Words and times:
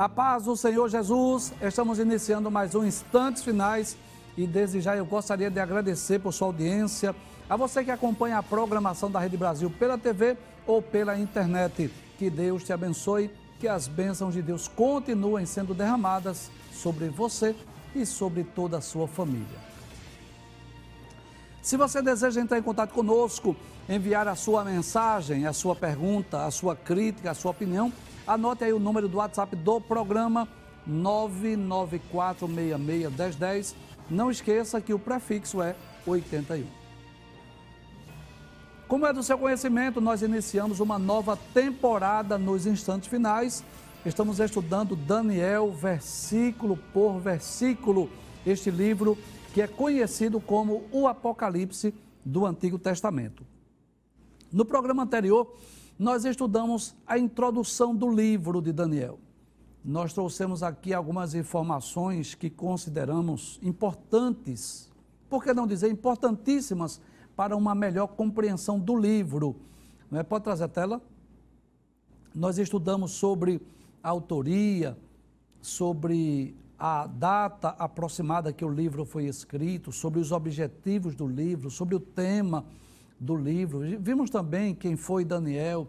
A 0.00 0.08
paz 0.08 0.44
do 0.44 0.56
Senhor 0.56 0.88
Jesus, 0.88 1.52
estamos 1.60 1.98
iniciando 1.98 2.50
mais 2.50 2.74
um 2.74 2.86
Instantes 2.86 3.42
Finais 3.42 3.98
e 4.34 4.46
desde 4.46 4.80
já 4.80 4.96
eu 4.96 5.04
gostaria 5.04 5.50
de 5.50 5.60
agradecer 5.60 6.18
por 6.18 6.32
sua 6.32 6.46
audiência, 6.46 7.14
a 7.50 7.54
você 7.54 7.84
que 7.84 7.90
acompanha 7.90 8.38
a 8.38 8.42
programação 8.42 9.10
da 9.10 9.20
Rede 9.20 9.36
Brasil 9.36 9.70
pela 9.78 9.98
TV 9.98 10.38
ou 10.66 10.80
pela 10.80 11.18
internet. 11.18 11.92
Que 12.16 12.30
Deus 12.30 12.64
te 12.64 12.72
abençoe, 12.72 13.30
que 13.58 13.68
as 13.68 13.88
bênçãos 13.88 14.32
de 14.32 14.40
Deus 14.40 14.68
continuem 14.68 15.44
sendo 15.44 15.74
derramadas 15.74 16.50
sobre 16.72 17.10
você 17.10 17.54
e 17.94 18.06
sobre 18.06 18.42
toda 18.42 18.78
a 18.78 18.80
sua 18.80 19.06
família. 19.06 19.58
Se 21.60 21.76
você 21.76 22.00
deseja 22.00 22.40
entrar 22.40 22.58
em 22.58 22.62
contato 22.62 22.94
conosco, 22.94 23.54
enviar 23.86 24.26
a 24.28 24.34
sua 24.34 24.64
mensagem, 24.64 25.46
a 25.46 25.52
sua 25.52 25.76
pergunta, 25.76 26.46
a 26.46 26.50
sua 26.50 26.74
crítica, 26.74 27.32
a 27.32 27.34
sua 27.34 27.50
opinião, 27.50 27.92
Anote 28.26 28.64
aí 28.64 28.72
o 28.72 28.78
número 28.78 29.06
do 29.08 29.18
WhatsApp 29.18 29.54
do 29.56 29.78
programa 29.80 30.48
994661010. 30.88 33.74
Não 34.08 34.30
esqueça 34.30 34.80
que 34.80 34.94
o 34.94 34.98
prefixo 34.98 35.60
é 35.62 35.76
81. 36.06 36.66
Como 38.88 39.06
é 39.06 39.12
do 39.12 39.22
seu 39.22 39.38
conhecimento, 39.38 40.00
nós 40.00 40.20
iniciamos 40.20 40.80
uma 40.80 40.98
nova 40.98 41.38
temporada 41.54 42.36
nos 42.36 42.66
instantes 42.66 43.08
finais. 43.08 43.62
Estamos 44.04 44.40
estudando 44.40 44.96
Daniel 44.96 45.70
versículo 45.70 46.76
por 46.92 47.20
versículo, 47.20 48.10
este 48.44 48.68
livro 48.70 49.16
que 49.54 49.62
é 49.62 49.68
conhecido 49.68 50.40
como 50.40 50.82
o 50.90 51.06
Apocalipse 51.06 51.94
do 52.24 52.44
Antigo 52.46 52.78
Testamento. 52.78 53.44
No 54.52 54.64
programa 54.64 55.04
anterior, 55.04 55.56
nós 56.00 56.24
estudamos 56.24 56.96
a 57.06 57.18
introdução 57.18 57.94
do 57.94 58.08
livro 58.08 58.62
de 58.62 58.72
Daniel. 58.72 59.18
Nós 59.84 60.14
trouxemos 60.14 60.62
aqui 60.62 60.94
algumas 60.94 61.34
informações 61.34 62.34
que 62.34 62.48
consideramos 62.48 63.60
importantes, 63.62 64.90
por 65.28 65.44
que 65.44 65.52
não 65.52 65.66
dizer 65.66 65.90
importantíssimas, 65.90 67.02
para 67.36 67.54
uma 67.54 67.74
melhor 67.74 68.06
compreensão 68.06 68.80
do 68.80 68.96
livro. 68.96 69.56
É? 70.10 70.22
Pode 70.22 70.44
trazer 70.44 70.64
a 70.64 70.68
tela? 70.68 71.02
Nós 72.34 72.56
estudamos 72.56 73.10
sobre 73.10 73.60
a 74.02 74.08
autoria, 74.08 74.96
sobre 75.60 76.56
a 76.78 77.06
data 77.06 77.76
aproximada 77.78 78.54
que 78.54 78.64
o 78.64 78.70
livro 78.70 79.04
foi 79.04 79.26
escrito, 79.26 79.92
sobre 79.92 80.18
os 80.18 80.32
objetivos 80.32 81.14
do 81.14 81.26
livro, 81.26 81.70
sobre 81.70 81.94
o 81.94 82.00
tema 82.00 82.64
do 83.20 83.36
livro. 83.36 83.80
Vimos 84.00 84.30
também 84.30 84.74
quem 84.74 84.96
foi 84.96 85.24
Daniel, 85.24 85.86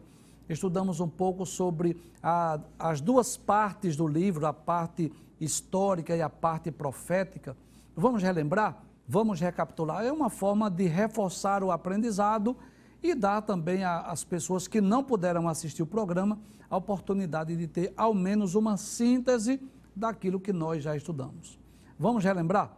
estudamos 0.50 1.00
um 1.00 1.08
pouco 1.08 1.46
sobre 1.46 1.96
a, 2.22 2.60
as 2.78 3.00
duas 3.00 3.38
partes 3.38 3.96
do 3.96 4.06
livro, 4.06 4.46
a 4.46 4.54
parte 4.54 5.12
histórica 5.40 6.16
e 6.16 6.22
a 6.22 6.30
parte 6.30 6.70
profética. 6.70 7.56
Vamos 7.96 8.22
relembrar? 8.22 8.84
Vamos 9.08 9.40
recapitular. 9.40 10.04
É 10.04 10.12
uma 10.12 10.30
forma 10.30 10.70
de 10.70 10.86
reforçar 10.88 11.64
o 11.64 11.72
aprendizado 11.72 12.56
e 13.02 13.16
dar 13.16 13.42
também 13.42 13.84
às 13.84 14.24
pessoas 14.24 14.68
que 14.68 14.80
não 14.80 15.04
puderam 15.04 15.48
assistir 15.48 15.82
o 15.82 15.88
programa 15.88 16.38
a 16.70 16.78
oportunidade 16.78 17.56
de 17.56 17.68
ter 17.68 17.94
ao 17.98 18.14
menos 18.14 18.56
uma 18.56 18.78
síntese 18.78 19.60
daquilo 19.94 20.40
que 20.40 20.54
nós 20.54 20.84
já 20.84 20.96
estudamos. 20.96 21.60
Vamos 22.00 22.24
relembrar? 22.24 22.72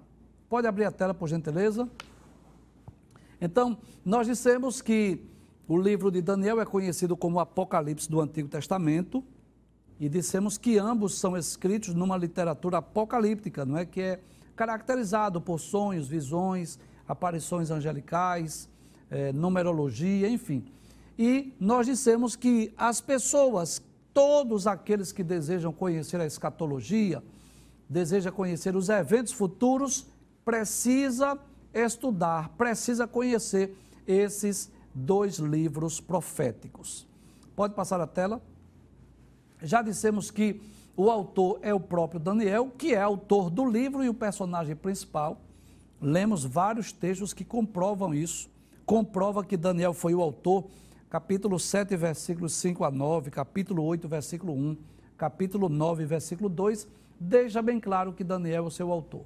Pode 0.49 0.65
abrir 0.65 0.85
a 0.85 0.91
tela, 0.91 1.13
por 1.13 1.27
gentileza. 1.27 1.87
Então, 3.43 3.77
nós 4.05 4.25
dissemos 4.25 4.81
que 4.81 5.19
o 5.67 5.77
livro 5.77 6.09
de 6.09 6.21
Daniel 6.21 6.61
é 6.61 6.65
conhecido 6.65 7.17
como 7.17 7.41
Apocalipse 7.41 8.09
do 8.09 8.21
Antigo 8.21 8.47
Testamento 8.47 9.21
e 9.99 10.07
dissemos 10.07 10.57
que 10.57 10.77
ambos 10.77 11.19
são 11.19 11.35
escritos 11.35 11.93
numa 11.93 12.15
literatura 12.15 12.77
apocalíptica, 12.77 13.65
não 13.65 13.77
é 13.77 13.85
que 13.85 13.99
é 13.99 14.21
caracterizado 14.55 15.41
por 15.41 15.59
sonhos, 15.59 16.07
visões, 16.07 16.79
aparições 17.05 17.69
angelicais, 17.69 18.69
é, 19.11 19.33
numerologia, 19.33 20.29
enfim. 20.29 20.63
E 21.19 21.53
nós 21.59 21.85
dissemos 21.85 22.37
que 22.37 22.73
as 22.77 23.01
pessoas, 23.01 23.83
todos 24.13 24.67
aqueles 24.67 25.11
que 25.11 25.21
desejam 25.21 25.73
conhecer 25.73 26.21
a 26.21 26.25
escatologia, 26.25 27.21
desejam 27.89 28.31
conhecer 28.31 28.73
os 28.73 28.87
eventos 28.87 29.33
futuros, 29.33 30.07
precisa 30.45 31.37
estudar, 31.73 32.49
precisa 32.57 33.07
conhecer 33.07 33.75
esses 34.07 34.71
dois 34.93 35.37
livros 35.37 35.99
proféticos. 35.99 37.07
Pode 37.55 37.73
passar 37.73 37.99
a 37.99 38.07
tela? 38.07 38.41
Já 39.61 39.81
dissemos 39.81 40.29
que 40.29 40.61
o 40.95 41.09
autor 41.09 41.59
é 41.61 41.73
o 41.73 41.79
próprio 41.79 42.19
Daniel, 42.19 42.71
que 42.77 42.93
é 42.93 43.01
autor 43.01 43.49
do 43.49 43.65
livro 43.65 44.03
e 44.03 44.09
o 44.09 44.13
personagem 44.13 44.75
principal. 44.75 45.41
Lemos 45.99 46.43
vários 46.43 46.91
textos 46.91 47.33
que 47.33 47.43
comprovam 47.43 48.13
isso. 48.13 48.49
Comprova 48.85 49.43
que 49.43 49.55
Daniel 49.55 49.93
foi 49.93 50.13
o 50.13 50.21
autor, 50.21 50.65
capítulo 51.09 51.59
7, 51.59 51.95
versículos 51.95 52.53
5 52.53 52.83
a 52.83 52.91
9, 52.91 53.31
capítulo 53.31 53.83
8, 53.83 54.07
versículo 54.07 54.53
1, 54.53 54.77
capítulo 55.17 55.69
9, 55.69 56.05
versículo 56.05 56.49
2, 56.49 56.87
deixa 57.19 57.61
bem 57.61 57.79
claro 57.79 58.13
que 58.13 58.23
Daniel 58.23 58.65
é 58.65 58.67
o 58.67 58.71
seu 58.71 58.91
autor. 58.91 59.23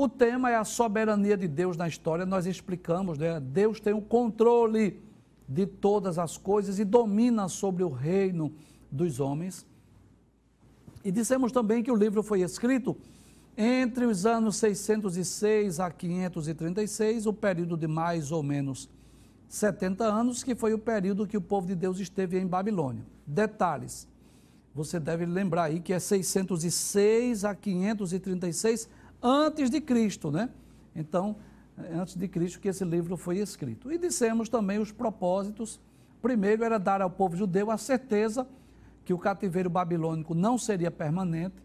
O 0.00 0.08
tema 0.08 0.50
é 0.50 0.54
a 0.54 0.64
soberania 0.64 1.36
de 1.36 1.46
Deus 1.46 1.76
na 1.76 1.86
história. 1.86 2.24
Nós 2.24 2.46
explicamos, 2.46 3.18
né? 3.18 3.38
Deus 3.38 3.80
tem 3.80 3.92
o 3.92 4.00
controle 4.00 4.98
de 5.46 5.66
todas 5.66 6.18
as 6.18 6.38
coisas 6.38 6.78
e 6.78 6.86
domina 6.86 7.50
sobre 7.50 7.84
o 7.84 7.90
reino 7.90 8.50
dos 8.90 9.20
homens. 9.20 9.66
E 11.04 11.12
dissemos 11.12 11.52
também 11.52 11.82
que 11.82 11.92
o 11.92 11.94
livro 11.94 12.22
foi 12.22 12.40
escrito 12.40 12.96
entre 13.54 14.06
os 14.06 14.24
anos 14.24 14.56
606 14.56 15.78
a 15.78 15.90
536, 15.90 17.26
o 17.26 17.34
período 17.34 17.76
de 17.76 17.86
mais 17.86 18.32
ou 18.32 18.42
menos 18.42 18.88
70 19.50 20.02
anos, 20.02 20.42
que 20.42 20.54
foi 20.54 20.72
o 20.72 20.78
período 20.78 21.26
que 21.26 21.36
o 21.36 21.42
povo 21.42 21.66
de 21.66 21.74
Deus 21.74 22.00
esteve 22.00 22.38
em 22.38 22.46
Babilônia. 22.46 23.04
Detalhes. 23.26 24.08
Você 24.74 24.98
deve 24.98 25.26
lembrar 25.26 25.64
aí 25.64 25.78
que 25.78 25.92
é 25.92 25.98
606 25.98 27.44
a 27.44 27.54
536 27.54 28.88
antes 29.22 29.70
de 29.70 29.80
Cristo, 29.80 30.30
né? 30.30 30.50
Então, 30.94 31.36
é 31.78 31.94
antes 31.94 32.16
de 32.16 32.28
Cristo 32.28 32.60
que 32.60 32.68
esse 32.68 32.84
livro 32.84 33.16
foi 33.16 33.38
escrito. 33.38 33.90
E 33.92 33.98
dissemos 33.98 34.48
também 34.48 34.78
os 34.78 34.92
propósitos. 34.92 35.80
Primeiro 36.20 36.64
era 36.64 36.78
dar 36.78 37.00
ao 37.00 37.10
povo 37.10 37.36
judeu 37.36 37.70
a 37.70 37.78
certeza 37.78 38.46
que 39.04 39.14
o 39.14 39.18
cativeiro 39.18 39.70
babilônico 39.70 40.34
não 40.34 40.58
seria 40.58 40.90
permanente. 40.90 41.56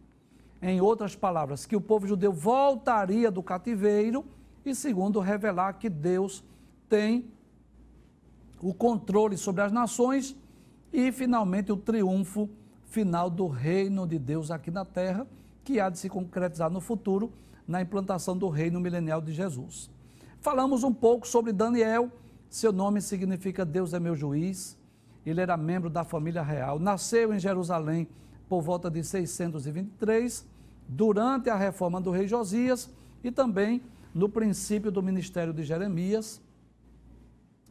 Em 0.62 0.80
outras 0.82 1.16
palavras, 1.16 1.66
que 1.66 1.76
o 1.76 1.82
povo 1.82 2.08
judeu 2.08 2.32
voltaria 2.32 3.30
do 3.30 3.44
cativeiro. 3.44 4.26
E 4.66 4.74
segundo, 4.74 5.20
revelar 5.20 5.74
que 5.74 5.90
Deus 5.90 6.44
tem 6.90 7.26
o 8.62 8.74
controle 8.74 9.38
sobre 9.38 9.62
as 9.62 9.72
nações 9.72 10.36
e, 10.92 11.12
finalmente, 11.12 11.72
o 11.72 11.78
triunfo 11.78 12.50
final 12.86 13.30
do 13.30 13.48
reino 13.48 14.08
de 14.08 14.18
Deus 14.18 14.50
aqui 14.50 14.72
na 14.72 14.86
terra, 14.86 15.28
que 15.66 15.80
há 15.80 15.90
de 15.90 16.00
se 16.00 16.08
concretizar 16.08 16.70
no 16.70 16.80
futuro 16.80 17.34
na 17.68 17.82
implantação 17.82 18.38
do 18.38 18.48
reino 18.48 18.80
milenial 18.80 19.20
de 19.20 19.34
Jesus. 19.34 19.90
Falamos 20.40 20.84
um 20.84 20.94
pouco 20.94 21.28
sobre 21.28 21.52
Daniel, 21.52 22.12
seu 22.48 22.72
nome 22.72 23.02
significa 23.02 23.66
Deus 23.66 23.94
é 23.94 24.00
meu 24.00 24.16
juiz. 24.16 24.78
Ele 25.26 25.42
era 25.42 25.58
membro 25.58 25.90
da 25.90 26.04
família 26.04 26.44
real, 26.44 26.78
nasceu 26.78 27.34
em 27.34 27.40
Jerusalém 27.40 28.08
por 28.48 28.62
volta 28.62 28.92
de 28.92 29.04
623, 29.04 30.46
durante 30.88 31.50
a 31.50 31.56
reforma 31.56 32.00
do 32.00 32.12
rei 32.12 32.28
Josias 32.28 32.90
e 33.24 33.32
também 33.32 33.82
no 34.14 34.30
princípio 34.30 34.92
do 34.92 35.02
ministério 35.02 35.52
de 35.52 35.64
Jeremias. 35.64 36.40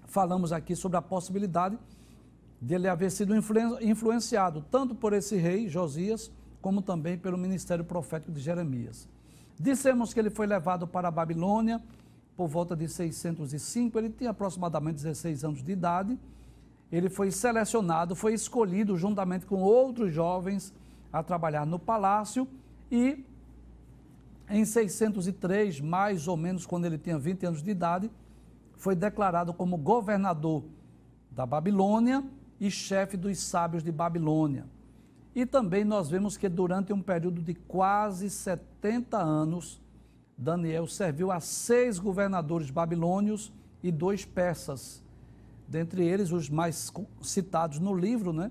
Falamos 0.06 0.52
aqui 0.52 0.74
sobre 0.74 0.98
a 0.98 1.02
possibilidade 1.02 1.78
de 2.60 2.74
ele 2.74 2.88
haver 2.88 3.10
sido 3.10 3.34
influenciado 3.80 4.64
tanto 4.70 4.94
por 4.94 5.12
esse 5.12 5.36
rei 5.36 5.68
Josias, 5.68 6.30
como 6.64 6.80
também 6.80 7.18
pelo 7.18 7.36
ministério 7.36 7.84
profético 7.84 8.32
de 8.32 8.40
Jeremias. 8.40 9.06
Dissemos 9.60 10.14
que 10.14 10.18
ele 10.18 10.30
foi 10.30 10.46
levado 10.46 10.86
para 10.86 11.08
a 11.08 11.10
Babilônia 11.10 11.78
por 12.34 12.48
volta 12.48 12.74
de 12.74 12.88
605, 12.88 13.98
ele 13.98 14.08
tinha 14.08 14.30
aproximadamente 14.30 14.94
16 14.94 15.44
anos 15.44 15.62
de 15.62 15.70
idade. 15.70 16.18
Ele 16.90 17.10
foi 17.10 17.30
selecionado, 17.30 18.16
foi 18.16 18.32
escolhido 18.32 18.96
juntamente 18.96 19.44
com 19.44 19.60
outros 19.60 20.10
jovens 20.10 20.72
a 21.12 21.22
trabalhar 21.22 21.66
no 21.66 21.78
palácio 21.78 22.48
e 22.90 23.22
em 24.48 24.64
603, 24.64 25.82
mais 25.82 26.26
ou 26.26 26.36
menos 26.38 26.64
quando 26.64 26.86
ele 26.86 26.96
tinha 26.96 27.18
20 27.18 27.44
anos 27.44 27.62
de 27.62 27.70
idade, 27.70 28.10
foi 28.74 28.96
declarado 28.96 29.52
como 29.52 29.76
governador 29.76 30.64
da 31.30 31.44
Babilônia 31.44 32.24
e 32.58 32.70
chefe 32.70 33.18
dos 33.18 33.38
sábios 33.38 33.82
de 33.82 33.92
Babilônia. 33.92 34.64
E 35.34 35.44
também 35.44 35.84
nós 35.84 36.08
vemos 36.08 36.36
que 36.36 36.48
durante 36.48 36.92
um 36.92 37.02
período 37.02 37.42
de 37.42 37.54
quase 37.54 38.30
70 38.30 39.18
anos, 39.18 39.80
Daniel 40.38 40.86
serviu 40.86 41.32
a 41.32 41.40
seis 41.40 41.98
governadores 41.98 42.70
babilônios 42.70 43.52
e 43.82 43.90
dois 43.90 44.24
persas. 44.24 45.02
Dentre 45.66 46.04
eles, 46.04 46.30
os 46.30 46.48
mais 46.48 46.92
citados 47.22 47.78
no 47.78 47.94
livro, 47.94 48.32
né? 48.32 48.50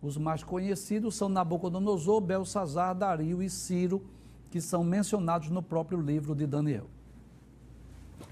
Os 0.00 0.16
mais 0.16 0.42
conhecidos 0.42 1.14
são 1.14 1.28
Nabucodonosor, 1.28 2.20
Belsazar, 2.20 2.94
Dario 2.94 3.42
e 3.42 3.50
Ciro, 3.50 4.02
que 4.50 4.60
são 4.60 4.82
mencionados 4.82 5.48
no 5.48 5.62
próprio 5.62 6.00
livro 6.00 6.34
de 6.34 6.46
Daniel. 6.46 6.86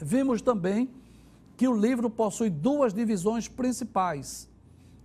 Vimos 0.01 0.43
também 0.43 0.91
que 1.57 1.69
o 1.69 1.77
livro 1.77 2.09
possui 2.09 2.51
duas 2.51 2.93
divisões 2.93 3.47
principais. 3.47 4.49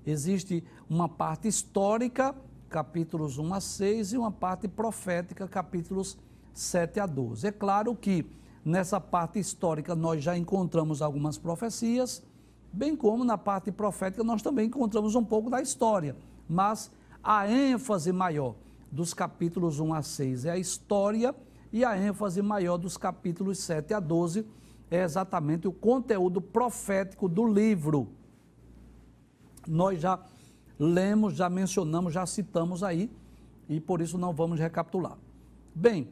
Existe 0.06 0.63
uma 0.89 1.09
parte 1.09 1.48
histórica, 1.48 2.36
capítulos 2.75 3.38
1 3.38 3.54
a 3.54 3.62
6, 3.62 4.12
e 4.12 4.18
uma 4.18 4.30
parte 4.30 4.68
profética, 4.68 5.48
capítulos 5.48 6.18
7 6.54 7.00
a 7.00 7.06
12. 7.06 7.48
É 7.48 7.51
claro 7.54 7.95
que 7.95 8.30
nessa 8.66 9.00
parte 9.00 9.39
histórica 9.39 9.95
nós 9.95 10.22
já 10.22 10.38
encontramos 10.38 11.01
algumas 11.01 11.38
profecias, 11.38 12.22
bem 12.74 12.94
como 12.94 13.24
na 13.24 13.38
parte 13.38 13.72
profética 13.72 14.25
nós 14.25 14.42
também 14.42 14.68
encontramos 14.68 15.16
um 15.16 15.24
pouco 15.24 15.50
da 15.50 15.62
história, 15.62 16.18
mas 16.50 16.92
a 17.24 17.50
ênfase 17.50 18.12
maior 18.12 18.56
dos 18.92 19.13
capítulos 19.13 19.80
1 19.80 19.94
a 19.94 20.01
6 20.01 20.44
é 20.44 20.51
a 20.51 20.57
história 20.57 21.33
e 21.72 21.86
a 21.86 21.98
ênfase 21.98 22.42
maior 22.42 22.75
dos 22.75 22.98
capítulos 22.98 23.57
7 23.60 23.94
a 23.94 24.01
12 24.01 24.45
é 24.92 25.01
exatamente 25.01 25.66
o 25.66 25.72
conteúdo 25.72 26.42
profético 26.42 27.30
do 27.30 27.48
livro. 27.48 28.10
Nós 29.66 30.01
já 30.01 30.19
lemos, 30.80 31.36
já 31.36 31.50
mencionamos, 31.50 32.13
já 32.13 32.25
citamos 32.25 32.83
aí 32.83 33.10
e 33.68 33.80
por 33.80 34.01
isso 34.01 34.18
não 34.18 34.33
vamos 34.33 34.60
recapitular. 34.60 35.18
Bem, 35.74 36.07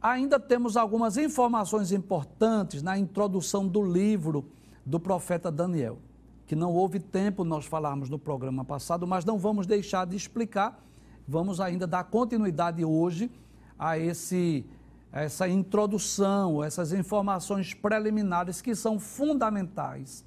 ainda 0.00 0.38
temos 0.38 0.76
algumas 0.76 1.16
informações 1.16 1.92
importantes 1.92 2.82
na 2.82 2.98
introdução 2.98 3.66
do 3.66 3.82
livro 3.82 4.44
do 4.84 4.98
profeta 4.98 5.50
Daniel, 5.50 5.98
que 6.46 6.56
não 6.56 6.72
houve 6.72 6.98
tempo 6.98 7.44
nós 7.44 7.66
falarmos 7.66 8.08
no 8.08 8.18
programa 8.18 8.64
passado, 8.64 9.06
mas 9.06 9.24
não 9.24 9.38
vamos 9.38 9.66
deixar 9.66 10.06
de 10.06 10.16
explicar 10.16 10.82
vamos 11.28 11.60
ainda 11.60 11.86
dar 11.86 12.04
continuidade 12.04 12.82
hoje 12.82 13.30
a 13.78 13.98
esse 13.98 14.64
essa 15.10 15.48
introdução, 15.48 16.62
essas 16.62 16.92
informações 16.92 17.72
preliminares 17.72 18.60
que 18.60 18.74
são 18.74 19.00
fundamentais, 19.00 20.22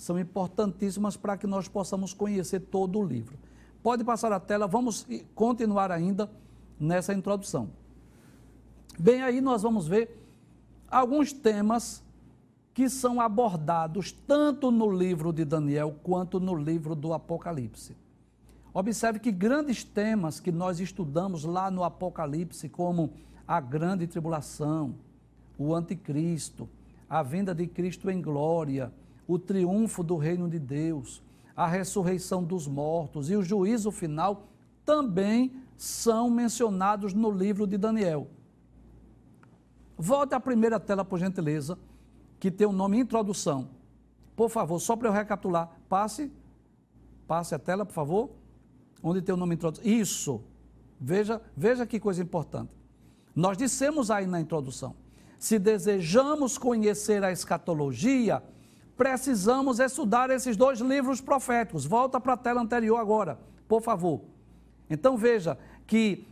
são 0.00 0.18
importantíssimas 0.18 1.14
para 1.14 1.36
que 1.36 1.46
nós 1.46 1.68
possamos 1.68 2.14
conhecer 2.14 2.60
todo 2.60 2.98
o 2.98 3.04
livro. 3.04 3.38
Pode 3.82 4.02
passar 4.02 4.32
a 4.32 4.40
tela, 4.40 4.66
vamos 4.66 5.06
continuar 5.34 5.92
ainda 5.92 6.30
nessa 6.78 7.12
introdução. 7.12 7.68
Bem, 8.98 9.22
aí 9.22 9.42
nós 9.42 9.60
vamos 9.60 9.86
ver 9.86 10.26
alguns 10.90 11.34
temas 11.34 12.02
que 12.72 12.88
são 12.88 13.20
abordados 13.20 14.10
tanto 14.26 14.70
no 14.70 14.90
livro 14.90 15.34
de 15.34 15.44
Daniel 15.44 15.94
quanto 16.02 16.40
no 16.40 16.54
livro 16.54 16.94
do 16.94 17.12
Apocalipse. 17.12 17.94
Observe 18.72 19.18
que 19.18 19.30
grandes 19.30 19.84
temas 19.84 20.40
que 20.40 20.50
nós 20.50 20.80
estudamos 20.80 21.44
lá 21.44 21.70
no 21.70 21.84
Apocalipse, 21.84 22.70
como 22.70 23.12
a 23.46 23.60
grande 23.60 24.06
tribulação, 24.06 24.94
o 25.58 25.74
anticristo, 25.74 26.66
a 27.06 27.22
vinda 27.22 27.54
de 27.54 27.66
Cristo 27.66 28.08
em 28.08 28.22
glória, 28.22 28.90
o 29.32 29.38
triunfo 29.38 30.02
do 30.02 30.16
reino 30.16 30.48
de 30.48 30.58
Deus, 30.58 31.22
a 31.54 31.66
ressurreição 31.66 32.42
dos 32.42 32.66
mortos 32.66 33.30
e 33.30 33.36
o 33.36 33.42
juízo 33.42 33.90
final, 33.90 34.48
também 34.84 35.52
são 35.76 36.30
mencionados 36.30 37.12
no 37.12 37.30
livro 37.30 37.66
de 37.66 37.76
Daniel. 37.76 38.28
Volte 39.96 40.34
à 40.34 40.40
primeira 40.40 40.80
tela, 40.80 41.04
por 41.04 41.18
gentileza, 41.18 41.78
que 42.38 42.50
tem 42.50 42.66
o 42.66 42.72
nome 42.72 42.98
Introdução. 42.98 43.68
Por 44.34 44.48
favor, 44.48 44.78
só 44.80 44.96
para 44.96 45.08
eu 45.08 45.12
recapitular, 45.12 45.70
passe, 45.88 46.32
passe 47.26 47.54
a 47.54 47.58
tela, 47.58 47.84
por 47.84 47.92
favor 47.92 48.30
onde 49.02 49.22
tem 49.22 49.34
o 49.34 49.38
nome 49.38 49.54
introdução. 49.54 49.84
Isso. 49.84 50.42
Veja, 51.00 51.40
veja 51.56 51.86
que 51.86 51.98
coisa 51.98 52.22
importante. 52.22 52.70
Nós 53.34 53.56
dissemos 53.56 54.10
aí 54.10 54.26
na 54.26 54.40
introdução: 54.40 54.94
se 55.38 55.58
desejamos 55.58 56.58
conhecer 56.58 57.24
a 57.24 57.32
escatologia, 57.32 58.42
precisamos 59.00 59.80
estudar 59.80 60.28
esses 60.28 60.58
dois 60.58 60.78
livros 60.78 61.22
proféticos. 61.22 61.86
Volta 61.86 62.20
para 62.20 62.34
a 62.34 62.36
tela 62.36 62.60
anterior 62.60 62.98
agora, 62.98 63.40
por 63.66 63.80
favor. 63.80 64.20
Então 64.90 65.16
veja 65.16 65.56
que 65.86 66.28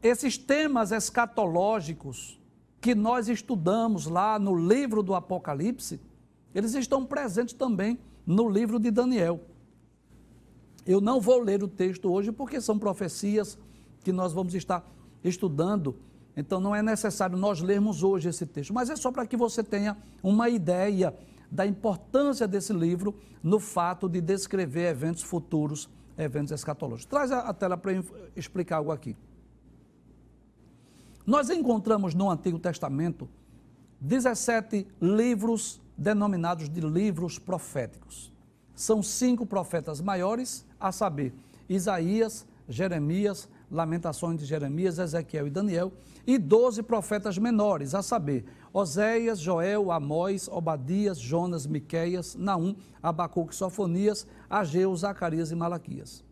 esses 0.00 0.38
temas 0.38 0.92
escatológicos 0.92 2.40
que 2.80 2.94
nós 2.94 3.28
estudamos 3.28 4.06
lá 4.06 4.38
no 4.38 4.54
livro 4.54 5.02
do 5.02 5.16
Apocalipse, 5.16 6.00
eles 6.54 6.74
estão 6.74 7.04
presentes 7.04 7.54
também 7.54 7.98
no 8.24 8.48
livro 8.48 8.78
de 8.78 8.92
Daniel. 8.92 9.40
Eu 10.86 11.00
não 11.00 11.20
vou 11.20 11.40
ler 11.40 11.60
o 11.60 11.66
texto 11.66 12.08
hoje 12.08 12.30
porque 12.30 12.60
são 12.60 12.78
profecias 12.78 13.58
que 14.04 14.12
nós 14.12 14.32
vamos 14.32 14.54
estar 14.54 14.88
estudando. 15.24 15.96
Então 16.36 16.60
não 16.60 16.74
é 16.74 16.82
necessário 16.82 17.36
nós 17.36 17.60
lermos 17.60 18.02
hoje 18.02 18.28
esse 18.28 18.44
texto, 18.44 18.74
mas 18.74 18.90
é 18.90 18.96
só 18.96 19.10
para 19.10 19.26
que 19.26 19.36
você 19.36 19.62
tenha 19.62 19.96
uma 20.22 20.50
ideia 20.50 21.14
da 21.50 21.66
importância 21.66 22.46
desse 22.46 22.72
livro 22.72 23.14
no 23.42 23.58
fato 23.58 24.08
de 24.08 24.20
descrever 24.20 24.90
eventos 24.90 25.22
futuros, 25.22 25.88
eventos 26.18 26.52
escatológicos. 26.52 27.06
Traz 27.06 27.32
a, 27.32 27.54
tela 27.54 27.76
para 27.76 27.92
explicar 28.34 28.76
algo 28.76 28.92
aqui. 28.92 29.16
Nós 31.24 31.48
encontramos 31.48 32.14
no 32.14 32.30
Antigo 32.30 32.58
Testamento 32.58 33.28
17 34.00 34.86
livros 35.00 35.80
denominados 35.96 36.68
de 36.68 36.80
livros 36.80 37.38
proféticos. 37.38 38.32
São 38.74 39.02
cinco 39.02 39.46
profetas 39.46 40.00
maiores 40.00 40.66
a 40.78 40.92
saber, 40.92 41.34
Isaías, 41.68 42.46
Jeremias, 42.68 43.48
Lamentações 43.70 44.38
de 44.38 44.46
Jeremias, 44.46 44.98
Ezequiel 44.98 45.46
e 45.46 45.50
Daniel, 45.50 45.92
e 46.26 46.38
doze 46.38 46.82
profetas 46.82 47.38
menores, 47.38 47.94
a 47.94 48.02
saber, 48.02 48.44
Oséias, 48.72 49.38
Joel, 49.38 49.90
Amós, 49.90 50.48
Obadias, 50.48 51.18
Jonas, 51.18 51.66
Miqueias, 51.66 52.34
Naum, 52.34 52.76
Abacuque, 53.02 53.54
Sofonias, 53.54 54.26
Ageu, 54.48 54.94
Zacarias 54.94 55.50
e 55.50 55.54
Malaquias. 55.54 56.24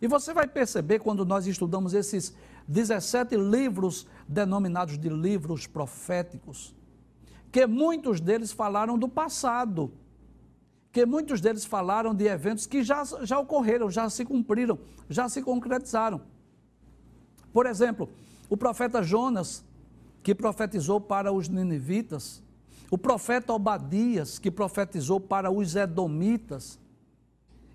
E 0.00 0.06
você 0.06 0.34
vai 0.34 0.46
perceber 0.46 0.98
quando 0.98 1.24
nós 1.24 1.46
estudamos 1.46 1.94
esses 1.94 2.34
17 2.68 3.36
livros 3.36 4.06
denominados 4.28 4.98
de 4.98 5.08
livros 5.08 5.66
proféticos, 5.66 6.74
que 7.50 7.66
muitos 7.66 8.20
deles 8.20 8.52
falaram 8.52 8.98
do 8.98 9.08
passado 9.08 9.92
que 10.96 11.04
muitos 11.04 11.42
deles 11.42 11.66
falaram 11.66 12.14
de 12.14 12.24
eventos 12.24 12.64
que 12.64 12.82
já, 12.82 13.04
já 13.20 13.38
ocorreram, 13.38 13.90
já 13.90 14.08
se 14.08 14.24
cumpriram, 14.24 14.78
já 15.10 15.28
se 15.28 15.42
concretizaram. 15.42 16.22
Por 17.56 17.64
exemplo, 17.64 18.10
o 18.50 18.56
profeta 18.58 19.02
Jonas, 19.02 19.64
que 20.22 20.34
profetizou 20.34 21.00
para 21.00 21.32
os 21.32 21.48
ninivitas, 21.48 22.42
o 22.90 22.98
profeta 22.98 23.50
Obadias, 23.50 24.38
que 24.38 24.50
profetizou 24.50 25.18
para 25.18 25.50
os 25.50 25.74
edomitas, 25.74 26.78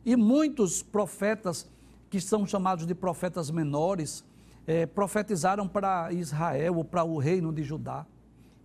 e 0.06 0.16
muitos 0.16 0.84
profetas 0.84 1.68
que 2.12 2.22
são 2.22 2.46
chamados 2.46 2.86
de 2.86 2.94
profetas 2.94 3.50
menores, 3.50 4.24
é, 4.68 4.86
profetizaram 4.86 5.68
para 5.68 6.14
Israel 6.14 6.78
ou 6.78 6.86
para 6.86 7.04
o 7.04 7.18
reino 7.18 7.52
de 7.52 7.64
Judá. 7.64 8.06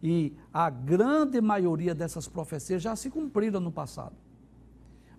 E 0.03 0.35
a 0.53 0.69
grande 0.69 1.41
maioria 1.41 1.95
dessas 1.95 2.29
profecias 2.29 2.83
já 2.83 2.95
se 2.95 3.09
cumpriram 3.09 3.59
no 3.59 3.73
passado. 3.73 4.15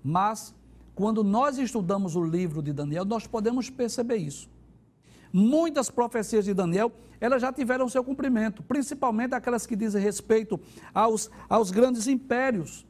Mas, 0.04 0.54
quando 0.94 1.24
nós 1.24 1.58
estudamos 1.58 2.16
o 2.16 2.24
livro 2.24 2.62
de 2.62 2.72
Daniel, 2.72 3.04
nós 3.04 3.26
podemos 3.26 3.68
perceber 3.72 4.18
isso. 4.18 4.48
Muitas 5.32 5.90
profecias 5.90 6.46
de 6.46 6.54
Daniel, 6.54 6.92
elas 7.20 7.42
já 7.42 7.52
tiveram 7.52 7.90
seu 7.90 8.04
cumprimento, 8.04 8.64
principalmente 8.64 9.34
aquelas 9.34 9.66
que 9.66 9.76
dizem 9.76 10.02
respeito 10.02 10.60
aos, 10.94 11.30
aos 11.50 11.72
grandes 11.72 12.08
impérios. 12.08 12.86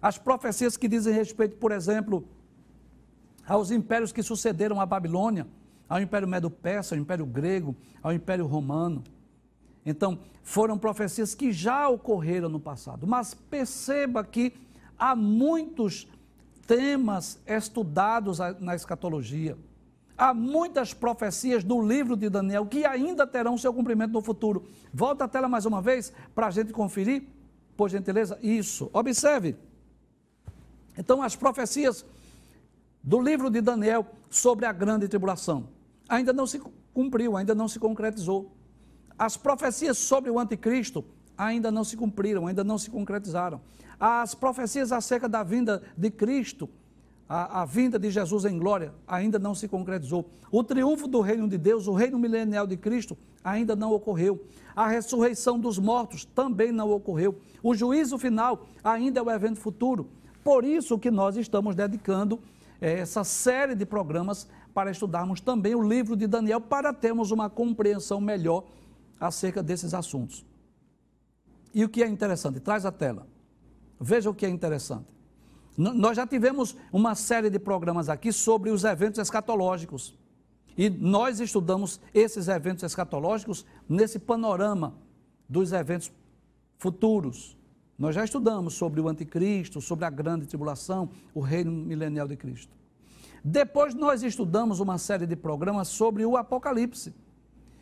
As 0.00 0.18
profecias 0.18 0.76
que 0.76 0.88
dizem 0.88 1.12
respeito, 1.12 1.56
por 1.56 1.72
exemplo, 1.72 2.26
aos 3.46 3.70
impérios 3.70 4.12
que 4.12 4.22
sucederam 4.22 4.80
à 4.80 4.86
Babilônia, 4.86 5.46
ao 5.88 6.00
Império 6.00 6.28
Medo-Persa, 6.28 6.94
ao 6.94 7.00
Império 7.00 7.26
Grego, 7.26 7.76
ao 8.02 8.12
Império 8.12 8.46
Romano. 8.46 9.02
Então, 9.84 10.18
foram 10.42 10.78
profecias 10.78 11.34
que 11.34 11.52
já 11.52 11.88
ocorreram 11.88 12.48
no 12.48 12.60
passado. 12.60 13.06
Mas 13.06 13.34
perceba 13.34 14.24
que 14.24 14.54
há 14.98 15.16
muitos 15.16 16.06
temas 16.66 17.40
estudados 17.46 18.38
na 18.60 18.74
escatologia. 18.74 19.56
Há 20.20 20.34
muitas 20.34 20.92
profecias 20.92 21.64
do 21.64 21.80
livro 21.80 22.14
de 22.14 22.28
Daniel 22.28 22.66
que 22.66 22.84
ainda 22.84 23.26
terão 23.26 23.56
seu 23.56 23.72
cumprimento 23.72 24.12
no 24.12 24.20
futuro. 24.20 24.68
Volta 24.92 25.24
a 25.24 25.28
tela 25.28 25.48
mais 25.48 25.64
uma 25.64 25.80
vez 25.80 26.12
para 26.34 26.48
a 26.48 26.50
gente 26.50 26.74
conferir, 26.74 27.22
por 27.74 27.88
gentileza. 27.88 28.38
Isso. 28.42 28.90
Observe. 28.92 29.56
Então, 30.98 31.22
as 31.22 31.34
profecias 31.34 32.04
do 33.02 33.18
livro 33.18 33.48
de 33.48 33.62
Daniel 33.62 34.04
sobre 34.28 34.66
a 34.66 34.72
grande 34.72 35.08
tribulação 35.08 35.70
ainda 36.06 36.34
não 36.34 36.46
se 36.46 36.60
cumpriu, 36.92 37.34
ainda 37.34 37.54
não 37.54 37.66
se 37.66 37.78
concretizou. 37.78 38.54
As 39.18 39.38
profecias 39.38 39.96
sobre 39.96 40.30
o 40.30 40.38
anticristo 40.38 41.02
ainda 41.34 41.70
não 41.70 41.82
se 41.82 41.96
cumpriram, 41.96 42.46
ainda 42.46 42.62
não 42.62 42.76
se 42.76 42.90
concretizaram. 42.90 43.62
As 43.98 44.34
profecias 44.34 44.92
acerca 44.92 45.26
da 45.26 45.42
vinda 45.42 45.82
de 45.96 46.10
Cristo 46.10 46.68
a, 47.30 47.62
a, 47.62 47.64
vinda 47.64 47.96
de 47.96 48.10
Jesus 48.10 48.44
em 48.44 48.58
glória 48.58 48.92
ainda 49.06 49.38
não 49.38 49.54
se 49.54 49.68
concretizou. 49.68 50.28
O 50.50 50.64
triunfo 50.64 51.06
do 51.06 51.20
reino 51.20 51.48
de 51.48 51.56
Deus, 51.56 51.86
o 51.86 51.92
reino 51.92 52.18
milenial 52.18 52.66
de 52.66 52.76
Cristo, 52.76 53.16
ainda 53.44 53.76
não 53.76 53.92
ocorreu. 53.92 54.44
A 54.74 54.88
ressurreição 54.88 55.56
dos 55.56 55.78
mortos 55.78 56.24
também 56.24 56.72
não 56.72 56.90
ocorreu. 56.90 57.38
O 57.62 57.72
juízo 57.72 58.18
final 58.18 58.66
ainda 58.82 59.20
é 59.20 59.22
o 59.22 59.30
evento 59.30 59.60
futuro. 59.60 60.08
Por 60.42 60.64
isso 60.64 60.98
que 60.98 61.08
nós 61.08 61.36
estamos 61.36 61.76
dedicando 61.76 62.40
é, 62.80 62.94
essa 62.94 63.22
série 63.22 63.76
de 63.76 63.86
programas 63.86 64.48
para 64.74 64.90
estudarmos 64.90 65.40
também 65.40 65.76
o 65.76 65.88
livro 65.88 66.16
de 66.16 66.26
Daniel, 66.26 66.60
para 66.60 66.92
termos 66.92 67.30
uma 67.30 67.48
compreensão 67.48 68.20
melhor 68.20 68.64
acerca 69.20 69.62
desses 69.62 69.94
assuntos. 69.94 70.44
E 71.72 71.84
o 71.84 71.88
que 71.88 72.02
é 72.02 72.08
interessante? 72.08 72.58
Traz 72.58 72.84
a 72.84 72.90
tela. 72.90 73.28
Veja 74.00 74.28
o 74.28 74.34
que 74.34 74.44
é 74.44 74.48
interessante. 74.48 75.19
Nós 75.76 76.16
já 76.16 76.26
tivemos 76.26 76.76
uma 76.92 77.14
série 77.14 77.48
de 77.48 77.58
programas 77.58 78.08
aqui 78.08 78.32
sobre 78.32 78.70
os 78.70 78.84
eventos 78.84 79.18
escatológicos. 79.18 80.18
E 80.76 80.88
nós 80.88 81.40
estudamos 81.40 82.00
esses 82.14 82.48
eventos 82.48 82.82
escatológicos 82.82 83.64
nesse 83.88 84.18
panorama 84.18 84.94
dos 85.48 85.72
eventos 85.72 86.12
futuros. 86.78 87.56
Nós 87.98 88.14
já 88.14 88.24
estudamos 88.24 88.74
sobre 88.74 89.00
o 89.00 89.08
anticristo, 89.08 89.80
sobre 89.80 90.04
a 90.04 90.10
grande 90.10 90.46
tribulação, 90.46 91.10
o 91.34 91.40
reino 91.40 91.70
milenial 91.70 92.26
de 92.26 92.36
Cristo. 92.36 92.74
Depois 93.44 93.94
nós 93.94 94.22
estudamos 94.22 94.80
uma 94.80 94.98
série 94.98 95.26
de 95.26 95.36
programas 95.36 95.88
sobre 95.88 96.24
o 96.24 96.36
Apocalipse. 96.36 97.14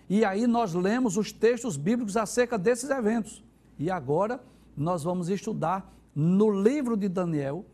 E 0.09 0.25
aí 0.25 0.47
nós 0.47 0.73
lemos 0.73 1.17
os 1.17 1.33
textos 1.33 1.77
bíblicos 1.77 2.17
acerca 2.17 2.59
desses 2.59 2.91
eventos. 2.91 3.45
E 3.79 3.91
agora 3.91 4.43
nós 4.77 5.03
vamos 5.03 5.29
estudar 5.29 5.93
no 6.15 6.51
livro 6.51 6.97
de 6.97 7.09
Daniel 7.09 7.65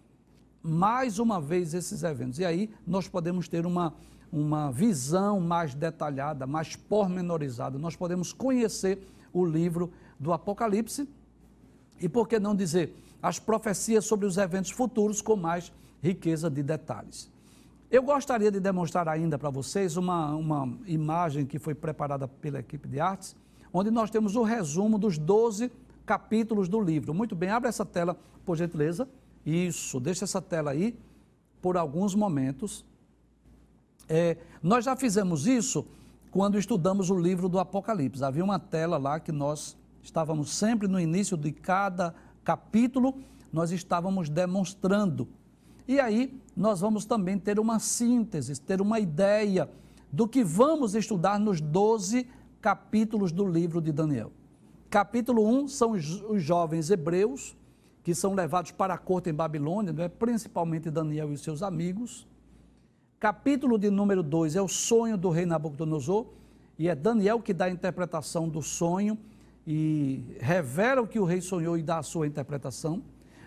mais 0.65 1.19
uma 1.19 1.39
vez 1.39 1.75
esses 1.75 2.03
eventos. 2.03 2.39
E 2.39 2.45
aí 2.45 2.71
nós 2.87 3.07
podemos 3.07 3.47
ter 3.47 3.67
uma, 3.67 3.93
uma 4.33 4.73
visão 4.73 5.39
mais 5.39 5.75
detalhada, 5.75 6.47
mais 6.47 6.75
pormenorizada. 6.75 7.79
Nós 7.79 7.95
podemos 7.95 8.33
conhecer 8.33 9.07
o 9.31 9.45
livro 9.45 9.93
do 10.19 10.33
Apocalipse 10.33 11.07
e, 12.01 12.09
por 12.09 12.27
que 12.27 12.39
não 12.39 12.57
dizer, 12.57 12.97
as 13.23 13.39
profecias 13.39 14.07
sobre 14.07 14.27
os 14.27 14.39
eventos 14.39 14.71
futuros 14.71 15.21
com 15.21 15.37
mais 15.37 15.71
riqueza 16.03 16.49
de 16.49 16.63
detalhes. 16.63 17.31
Eu 17.91 18.03
gostaria 18.03 18.51
de 18.51 18.59
demonstrar 18.59 19.07
ainda 19.07 19.39
para 19.39 19.51
vocês 19.51 19.97
uma, 19.97 20.35
uma 20.35 20.79
imagem 20.87 21.45
que 21.45 21.59
foi 21.59 21.75
preparada 21.75 22.27
pela 22.27 22.59
equipe 22.59 22.89
de 22.89 22.99
artes, 22.99 23.37
onde 23.73 23.91
nós 23.91 24.11
temos 24.11 24.35
o 24.35 24.43
resumo 24.43 24.99
dos 24.99 25.19
12 25.19 25.71
capítulos 26.07 26.69
do 26.69 26.81
livro. 26.81 27.13
Muito 27.13 27.35
bem, 27.35 27.51
abre 27.51 27.69
essa 27.69 27.85
tela, 27.85 28.17
por 28.45 28.57
gentileza. 28.57 29.09
Isso, 29.45 30.01
deixa 30.01 30.25
essa 30.25 30.41
tela 30.41 30.71
aí 30.71 30.99
por 31.61 31.77
alguns 31.77 32.15
momentos. 32.15 32.85
É, 34.09 34.37
nós 34.63 34.85
já 34.85 34.97
fizemos 34.97 35.47
isso 35.47 35.87
quando 36.31 36.59
estudamos 36.59 37.11
o 37.11 37.19
livro 37.19 37.49
do 37.49 37.59
Apocalipse. 37.59 38.25
Havia 38.25 38.45
uma 38.45 38.59
tela 38.59 38.99
lá 38.99 39.21
que 39.21 39.33
nós 39.33 39.77
estávamos 40.03 40.51
sempre 40.53 40.89
no 40.89 41.01
início 41.01 41.37
de 41.37 41.53
cada 41.53 42.15
capítulo, 42.43 43.15
nós 43.53 43.71
estávamos 43.71 44.29
demonstrando. 44.29 45.29
E 45.87 46.01
aí 46.01 46.41
nós 46.57 46.81
vamos 46.81 47.05
também 47.05 47.39
ter 47.39 47.59
uma 47.59 47.79
síntese, 47.79 48.61
ter 48.61 48.81
uma 48.81 48.99
ideia 48.99 49.69
do 50.13 50.29
que 50.29 50.45
vamos 50.45 50.95
estudar 50.95 51.39
nos 51.39 51.61
12 51.61 52.27
capítulos 52.61 53.33
do 53.33 53.47
livro 53.47 53.81
de 53.81 53.93
Daniel. 53.93 54.33
Capítulo 54.89 55.47
1 55.47 55.69
são 55.69 55.93
os, 55.93 56.23
os 56.23 56.43
jovens 56.43 56.91
hebreus, 56.91 57.57
que 58.05 58.15
são 58.15 58.35
levados 58.35 58.71
para 58.71 58.93
a 58.93 58.99
corte 58.99 59.31
em 59.31 59.35
Babilônia, 59.35 59.95
é? 60.05 60.09
principalmente 60.09 60.91
Daniel 60.91 61.33
e 61.33 61.39
seus 61.39 61.63
amigos. 61.63 62.29
Capítulo 63.19 63.79
de 63.79 63.89
número 63.89 64.23
2 64.23 64.57
é 64.57 64.61
o 64.61 64.69
sonho 64.69 65.17
do 65.17 65.31
rei 65.31 65.47
Nabucodonosor, 65.47 66.27
e 66.79 66.87
é 66.87 66.95
Daniel 66.95 67.41
que 67.41 67.55
dá 67.55 67.65
a 67.65 67.71
interpretação 67.71 68.47
do 68.47 68.61
sonho 68.61 69.19
e 69.67 70.23
revela 70.39 71.01
o 71.01 71.07
que 71.07 71.19
o 71.19 71.25
rei 71.25 71.41
sonhou 71.41 71.79
e 71.79 71.83
dá 71.83 71.99
a 71.99 72.03
sua 72.03 72.27
interpretação. 72.27 73.03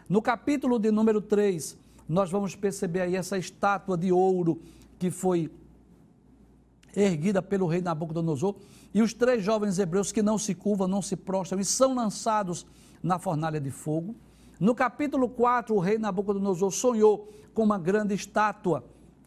No 0.09 0.23
capítulo 0.23 0.79
de 0.79 0.89
número 0.89 1.21
3, 1.21 1.77
nós 2.09 2.31
vamos 2.31 2.55
perceber 2.55 3.01
aí 3.01 3.15
essa 3.15 3.37
estátua 3.37 3.95
de 3.95 4.11
ouro 4.11 4.59
que 4.97 5.11
foi 5.11 5.51
erguida 6.95 7.43
pelo 7.43 7.67
rei 7.67 7.79
Nabucodonosor, 7.79 8.55
e 8.91 9.03
os 9.03 9.13
três 9.13 9.43
jovens 9.43 9.77
hebreus 9.77 10.11
que 10.11 10.23
não 10.23 10.39
se 10.39 10.55
curvam, 10.55 10.87
não 10.87 11.03
se 11.03 11.15
prostram 11.15 11.59
e 11.59 11.65
são 11.65 11.93
lançados 11.93 12.65
na 13.03 13.19
fornalha 13.19 13.61
de 13.61 13.69
fogo. 13.69 14.15
No 14.59 14.73
capítulo 14.73 15.29
4, 15.29 15.75
o 15.75 15.79
rei 15.79 15.97
Nabucodonosor 15.97 16.71
sonhou 16.71 17.29
com 17.53 17.63
uma 17.63 17.77
grande 17.77 18.15
estátua, 18.15 18.83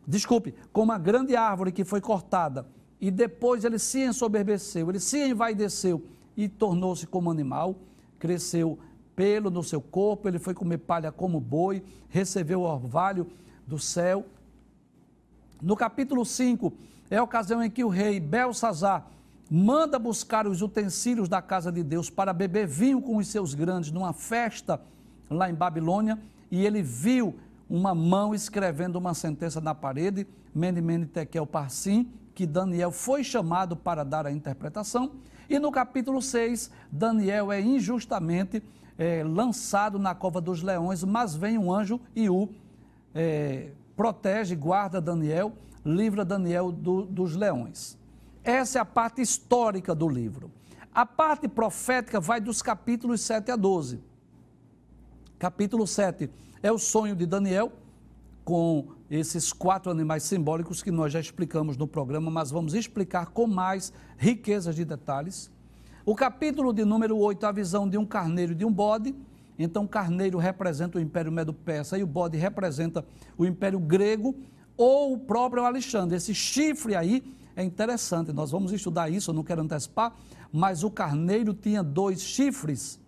desculpe, 0.06 0.54
com 0.72 0.82
uma 0.82 0.98
grande 0.98 1.36
árvore 1.36 1.70
que 1.70 1.84
foi 1.84 2.00
cortada. 2.00 2.66
E 3.00 3.10
depois 3.10 3.64
ele 3.64 3.78
se 3.78 4.00
ensoberbeceu, 4.00 4.90
ele 4.90 5.00
se 5.00 5.28
envaideceu 5.28 6.04
e 6.36 6.48
tornou-se 6.48 7.06
como 7.06 7.30
animal, 7.30 7.76
cresceu 8.18 8.78
pelo 9.14 9.50
no 9.50 9.62
seu 9.62 9.80
corpo, 9.80 10.28
ele 10.28 10.38
foi 10.38 10.52
comer 10.52 10.78
palha 10.78 11.12
como 11.12 11.40
boi, 11.40 11.82
recebeu 12.08 12.60
o 12.60 12.64
orvalho 12.64 13.26
do 13.66 13.78
céu. 13.78 14.26
No 15.62 15.76
capítulo 15.76 16.24
5, 16.24 16.72
é 17.10 17.18
a 17.18 17.22
ocasião 17.22 17.62
em 17.62 17.70
que 17.70 17.84
o 17.84 17.88
rei 17.88 18.18
Belsazar 18.18 19.06
manda 19.50 19.98
buscar 19.98 20.46
os 20.46 20.62
utensílios 20.62 21.28
da 21.28 21.42
casa 21.42 21.70
de 21.70 21.82
Deus 21.82 22.08
para 22.08 22.32
beber 22.32 22.66
vinho 22.66 23.00
com 23.00 23.16
os 23.16 23.28
seus 23.28 23.54
grandes 23.54 23.90
numa 23.90 24.12
festa 24.12 24.80
lá 25.30 25.48
em 25.48 25.54
Babilônia, 25.54 26.18
e 26.50 26.66
ele 26.66 26.82
viu 26.82 27.38
uma 27.68 27.94
mão 27.94 28.34
escrevendo 28.34 28.96
uma 28.96 29.14
sentença 29.14 29.60
na 29.60 29.72
parede, 29.72 30.26
Mene 30.52 30.80
Mene 30.80 31.06
Tekel 31.06 31.46
Parsim, 31.46 32.10
que 32.34 32.44
Daniel 32.44 32.90
foi 32.90 33.22
chamado 33.22 33.76
para 33.76 34.04
dar 34.04 34.26
a 34.26 34.32
interpretação. 34.32 35.12
E 35.48 35.58
no 35.58 35.70
capítulo 35.70 36.20
6, 36.20 36.70
Daniel 36.90 37.52
é 37.52 37.60
injustamente 37.60 38.60
é, 38.98 39.22
lançado 39.22 39.98
na 39.98 40.14
cova 40.14 40.40
dos 40.40 40.62
leões, 40.62 41.04
mas 41.04 41.34
vem 41.34 41.56
um 41.56 41.72
anjo 41.72 42.00
e 42.14 42.28
o 42.28 42.48
é, 43.14 43.70
protege, 43.96 44.56
guarda 44.56 45.00
Daniel, 45.00 45.52
livra 45.84 46.24
Daniel 46.24 46.72
do, 46.72 47.06
dos 47.06 47.36
leões. 47.36 47.96
Essa 48.42 48.78
é 48.78 48.82
a 48.82 48.84
parte 48.84 49.22
histórica 49.22 49.94
do 49.94 50.08
livro. 50.08 50.50
A 50.92 51.06
parte 51.06 51.46
profética 51.46 52.18
vai 52.18 52.40
dos 52.40 52.60
capítulos 52.62 53.20
7 53.20 53.52
a 53.52 53.56
12 53.56 54.09
capítulo 55.40 55.86
7 55.86 56.28
é 56.62 56.70
o 56.70 56.76
sonho 56.76 57.16
de 57.16 57.24
Daniel, 57.24 57.72
com 58.44 58.88
esses 59.10 59.54
quatro 59.54 59.90
animais 59.90 60.22
simbólicos 60.22 60.82
que 60.82 60.90
nós 60.90 61.14
já 61.14 61.18
explicamos 61.18 61.78
no 61.78 61.88
programa, 61.88 62.30
mas 62.30 62.50
vamos 62.50 62.74
explicar 62.74 63.30
com 63.30 63.46
mais 63.46 63.90
riquezas 64.18 64.76
de 64.76 64.84
detalhes. 64.84 65.50
O 66.04 66.14
capítulo 66.14 66.74
de 66.74 66.84
número 66.84 67.16
8, 67.16 67.46
a 67.46 67.52
visão 67.52 67.88
de 67.88 67.96
um 67.96 68.04
carneiro 68.04 68.52
e 68.52 68.54
de 68.54 68.66
um 68.66 68.72
bode. 68.72 69.14
Então, 69.58 69.84
o 69.84 69.88
carneiro 69.88 70.36
representa 70.36 70.98
o 70.98 71.00
Império 71.00 71.32
Medo-Persa 71.32 71.96
e 71.96 72.02
o 72.02 72.06
bode 72.06 72.36
representa 72.36 73.02
o 73.38 73.46
Império 73.46 73.80
Grego 73.80 74.36
ou 74.76 75.14
o 75.14 75.18
próprio 75.18 75.64
Alexandre. 75.64 76.18
Esse 76.18 76.34
chifre 76.34 76.94
aí 76.94 77.34
é 77.56 77.64
interessante, 77.64 78.30
nós 78.30 78.50
vamos 78.50 78.72
estudar 78.72 79.08
isso, 79.08 79.30
eu 79.30 79.34
não 79.34 79.42
quero 79.42 79.62
antecipar, 79.62 80.14
mas 80.52 80.84
o 80.84 80.90
carneiro 80.90 81.54
tinha 81.54 81.82
dois 81.82 82.20
chifres 82.20 82.99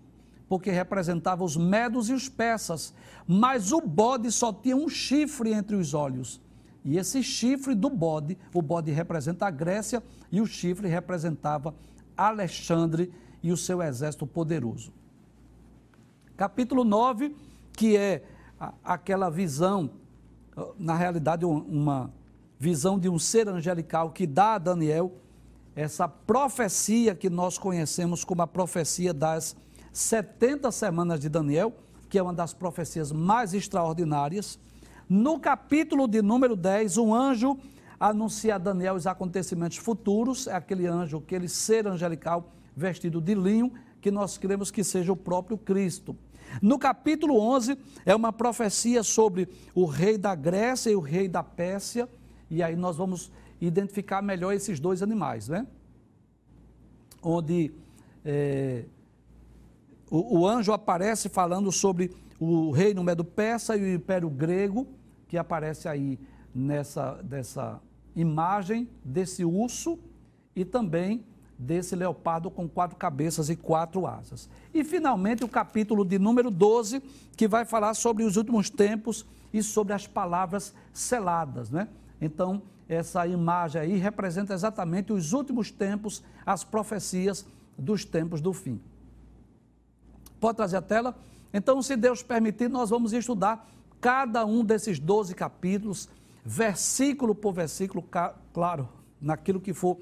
porque 0.52 0.70
representava 0.70 1.42
os 1.42 1.56
medos 1.56 2.10
e 2.10 2.12
os 2.12 2.28
persas, 2.28 2.92
mas 3.26 3.72
o 3.72 3.80
bode 3.80 4.30
só 4.30 4.52
tinha 4.52 4.76
um 4.76 4.86
chifre 4.86 5.50
entre 5.50 5.74
os 5.74 5.94
olhos. 5.94 6.42
E 6.84 6.98
esse 6.98 7.22
chifre 7.22 7.74
do 7.74 7.88
bode, 7.88 8.36
o 8.52 8.60
bode 8.60 8.90
representa 8.90 9.46
a 9.46 9.50
Grécia 9.50 10.02
e 10.30 10.42
o 10.42 10.46
chifre 10.46 10.88
representava 10.88 11.74
Alexandre 12.14 13.10
e 13.42 13.50
o 13.50 13.56
seu 13.56 13.80
exército 13.80 14.26
poderoso. 14.26 14.92
Capítulo 16.36 16.84
9, 16.84 17.34
que 17.72 17.96
é 17.96 18.22
aquela 18.84 19.30
visão, 19.30 19.88
na 20.78 20.94
realidade, 20.94 21.46
uma 21.46 22.12
visão 22.58 22.98
de 22.98 23.08
um 23.08 23.18
ser 23.18 23.48
angelical 23.48 24.10
que 24.10 24.26
dá 24.26 24.56
a 24.56 24.58
Daniel 24.58 25.14
essa 25.74 26.06
profecia 26.06 27.14
que 27.14 27.30
nós 27.30 27.56
conhecemos 27.56 28.22
como 28.22 28.42
a 28.42 28.46
profecia 28.46 29.14
das 29.14 29.56
70 29.92 30.70
semanas 30.72 31.20
de 31.20 31.28
Daniel, 31.28 31.72
que 32.08 32.18
é 32.18 32.22
uma 32.22 32.32
das 32.32 32.54
profecias 32.54 33.12
mais 33.12 33.52
extraordinárias. 33.52 34.58
No 35.08 35.38
capítulo 35.38 36.08
de 36.08 36.22
número 36.22 36.56
10, 36.56 36.96
um 36.98 37.14
anjo 37.14 37.58
anuncia 38.00 38.56
a 38.56 38.58
Daniel 38.58 38.94
os 38.94 39.06
acontecimentos 39.06 39.76
futuros, 39.76 40.46
é 40.46 40.54
aquele 40.54 40.86
anjo, 40.86 41.18
aquele 41.18 41.48
ser 41.48 41.86
angelical 41.86 42.50
vestido 42.74 43.20
de 43.20 43.34
linho, 43.34 43.72
que 44.00 44.10
nós 44.10 44.36
queremos 44.36 44.70
que 44.70 44.82
seja 44.82 45.12
o 45.12 45.16
próprio 45.16 45.56
Cristo. 45.56 46.16
No 46.60 46.78
capítulo 46.78 47.38
11, 47.38 47.78
é 48.04 48.14
uma 48.14 48.32
profecia 48.32 49.02
sobre 49.02 49.48
o 49.74 49.84
rei 49.84 50.18
da 50.18 50.34
Grécia 50.34 50.90
e 50.90 50.96
o 50.96 51.00
rei 51.00 51.28
da 51.28 51.42
Pérsia, 51.42 52.08
e 52.50 52.62
aí 52.62 52.76
nós 52.76 52.96
vamos 52.96 53.30
identificar 53.60 54.20
melhor 54.20 54.52
esses 54.52 54.80
dois 54.80 55.02
animais, 55.02 55.48
né? 55.48 55.66
Onde 57.22 57.72
é, 58.24 58.84
o, 60.12 60.40
o 60.40 60.46
anjo 60.46 60.74
aparece 60.74 61.30
falando 61.30 61.72
sobre 61.72 62.14
o 62.38 62.70
reino 62.70 63.02
Medo-Persa 63.02 63.76
e 63.76 63.82
o 63.82 63.94
Império 63.94 64.28
Grego, 64.28 64.86
que 65.26 65.38
aparece 65.38 65.88
aí 65.88 66.20
nessa 66.54 67.14
dessa 67.22 67.80
imagem 68.14 68.90
desse 69.02 69.42
urso 69.42 69.98
e 70.54 70.66
também 70.66 71.24
desse 71.58 71.96
leopardo 71.96 72.50
com 72.50 72.68
quatro 72.68 72.94
cabeças 72.96 73.48
e 73.48 73.56
quatro 73.56 74.06
asas. 74.06 74.50
E 74.74 74.84
finalmente 74.84 75.44
o 75.44 75.48
capítulo 75.48 76.04
de 76.04 76.18
número 76.18 76.50
12, 76.50 77.02
que 77.34 77.48
vai 77.48 77.64
falar 77.64 77.94
sobre 77.94 78.22
os 78.22 78.36
últimos 78.36 78.68
tempos 78.68 79.24
e 79.50 79.62
sobre 79.62 79.94
as 79.94 80.06
palavras 80.06 80.74
seladas, 80.92 81.70
né? 81.70 81.88
Então, 82.20 82.60
essa 82.86 83.26
imagem 83.26 83.80
aí 83.80 83.96
representa 83.96 84.52
exatamente 84.52 85.10
os 85.10 85.32
últimos 85.32 85.70
tempos, 85.70 86.22
as 86.44 86.64
profecias 86.64 87.46
dos 87.78 88.04
tempos 88.04 88.42
do 88.42 88.52
fim. 88.52 88.78
Pode 90.42 90.56
trazer 90.56 90.76
a 90.78 90.82
tela? 90.82 91.14
Então, 91.54 91.80
se 91.80 91.94
Deus 91.94 92.20
permitir, 92.20 92.68
nós 92.68 92.90
vamos 92.90 93.12
estudar 93.12 93.70
cada 94.00 94.44
um 94.44 94.64
desses 94.64 94.98
12 94.98 95.36
capítulos, 95.36 96.08
versículo 96.44 97.32
por 97.32 97.52
versículo, 97.52 98.04
claro, 98.52 98.88
naquilo 99.20 99.60
que 99.60 99.72
for 99.72 100.00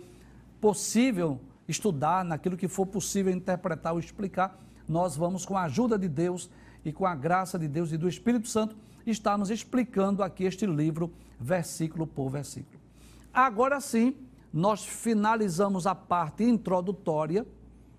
possível 0.59 1.39
estudar, 1.69 2.25
naquilo 2.25 2.57
que 2.57 2.69
for 2.69 2.87
possível 2.87 3.31
interpretar 3.31 3.93
ou 3.93 4.01
explicar, 4.01 4.59
nós 4.89 5.15
vamos, 5.15 5.45
com 5.45 5.59
a 5.59 5.65
ajuda 5.65 5.99
de 5.99 6.09
Deus 6.09 6.49
e 6.87 6.91
com 6.91 7.05
a 7.05 7.15
graça 7.15 7.59
de 7.59 7.69
Deus 7.69 7.93
e 7.93 7.99
do 7.99 8.09
Espírito 8.09 8.49
Santo, 8.49 8.75
estarmos 9.07 9.51
explicando 9.51 10.23
aqui 10.23 10.45
este 10.45 10.65
livro, 10.65 11.13
versículo 11.39 12.07
por 12.07 12.31
versículo. 12.31 12.81
Agora 13.31 13.79
sim, 13.79 14.17
nós 14.51 14.87
finalizamos 14.87 15.87
a 15.87 15.95
parte 15.95 16.45
introdutória, 16.45 17.47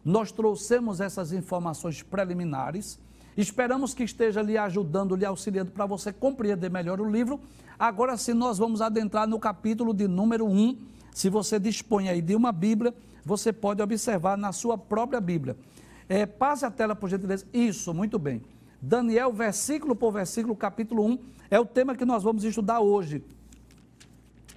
nós 0.03 0.31
trouxemos 0.31 0.99
essas 0.99 1.31
informações 1.31 2.01
preliminares, 2.01 2.99
esperamos 3.37 3.93
que 3.93 4.03
esteja 4.03 4.41
lhe 4.41 4.57
ajudando, 4.57 5.15
lhe 5.15 5.25
auxiliando 5.25 5.71
para 5.71 5.85
você 5.85 6.11
compreender 6.11 6.69
melhor 6.69 6.99
o 6.99 7.09
livro. 7.09 7.39
Agora 7.77 8.17
sim, 8.17 8.33
nós 8.33 8.57
vamos 8.57 8.81
adentrar 8.81 9.27
no 9.27 9.39
capítulo 9.39 9.93
de 9.93 10.07
número 10.07 10.45
1. 10.45 10.77
Se 11.13 11.29
você 11.29 11.59
dispõe 11.59 12.09
aí 12.09 12.21
de 12.21 12.35
uma 12.35 12.51
Bíblia, 12.51 12.93
você 13.25 13.53
pode 13.53 13.81
observar 13.81 14.37
na 14.37 14.51
sua 14.51 14.77
própria 14.77 15.21
Bíblia. 15.21 15.55
É, 16.09 16.25
passe 16.25 16.65
a 16.65 16.71
tela, 16.71 16.95
por 16.95 17.09
gentileza. 17.09 17.45
Isso, 17.53 17.93
muito 17.93 18.19
bem. 18.19 18.41
Daniel, 18.81 19.31
versículo 19.31 19.95
por 19.95 20.11
versículo, 20.11 20.55
capítulo 20.55 21.05
1, 21.05 21.19
é 21.49 21.59
o 21.59 21.65
tema 21.65 21.95
que 21.95 22.03
nós 22.03 22.23
vamos 22.23 22.43
estudar 22.43 22.79
hoje. 22.79 23.23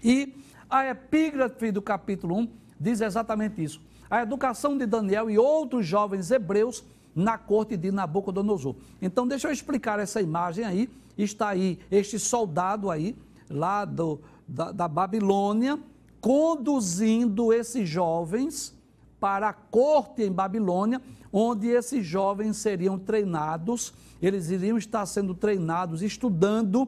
E 0.03 0.35
a 0.69 0.87
epígrafe 0.87 1.71
do 1.71 1.83
capítulo 1.83 2.39
1 2.39 2.49
diz 2.81 3.01
exatamente 3.01 3.63
isso. 3.63 3.81
A 4.15 4.23
educação 4.23 4.79
de 4.79 4.87
Daniel 4.87 5.29
e 5.29 5.37
outros 5.37 5.85
jovens 5.85 6.31
hebreus 6.31 6.85
na 7.17 7.37
corte 7.37 7.77
de 7.77 7.91
Nabucodonosor. 7.91 8.77
Então, 9.03 9.27
deixa 9.27 9.49
eu 9.49 9.53
explicar 9.53 9.99
essa 9.99 10.23
imagem 10.23 10.65
aí. 10.65 10.89
Está 11.19 11.49
aí 11.49 11.81
este 11.91 12.17
soldado 12.21 12.93
aí, 12.93 13.17
lá 13.51 13.85
do, 13.85 14.21
da, 14.47 14.71
da 14.71 14.87
Babilônia, 14.87 15.81
conduzindo 16.21 17.53
esses 17.53 17.89
jovens 17.89 18.73
para 19.19 19.49
a 19.49 19.53
corte 19.53 20.23
em 20.23 20.31
Babilônia, 20.31 21.03
onde 21.33 21.67
esses 21.67 22.07
jovens 22.07 22.57
seriam 22.59 22.97
treinados, 22.97 23.93
eles 24.23 24.49
iriam 24.49 24.79
estar 24.79 25.07
sendo 25.07 25.35
treinados, 25.35 26.03
estudando 26.03 26.87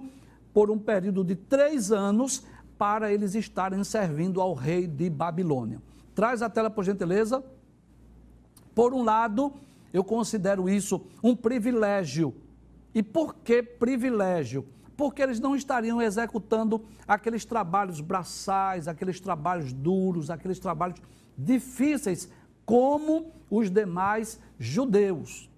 por 0.55 0.71
um 0.71 0.79
período 0.79 1.25
de 1.25 1.35
três 1.35 1.91
anos, 1.91 2.45
para 2.79 3.13
eles 3.13 3.35
estarem 3.35 3.83
servindo 3.83 4.41
ao 4.41 4.55
rei 4.55 4.87
de 4.87 5.11
Babilônia. 5.11 5.83
Traz 6.17 6.43
a 6.43 6.51
tela, 6.51 6.69
por 6.69 6.83
gentileza. 6.83 7.45
Por 8.75 8.93
um 8.93 9.05
lado, 9.05 9.53
eu 9.93 10.03
considero 10.03 10.69
isso 10.69 11.07
um 11.23 11.37
privilégio. 11.37 12.35
E 12.93 13.05
por 13.05 13.37
que 13.37 13.63
privilégio? 13.63 14.67
porque 14.97 15.23
eles 15.23 15.39
não 15.39 15.55
estariam 15.55 16.01
executando 16.01 16.83
aqueles 17.07 17.45
trabalhos 17.45 18.01
braçais, 18.01 18.89
aqueles 18.89 19.21
trabalhos 19.21 19.73
duros, 19.73 20.31
aqueles 20.31 20.59
trabalhos 20.59 21.01
difíceis, 21.37 22.31
como 22.65 23.31
os 23.51 23.71
demais 23.71 24.41
judeus. 24.59 25.51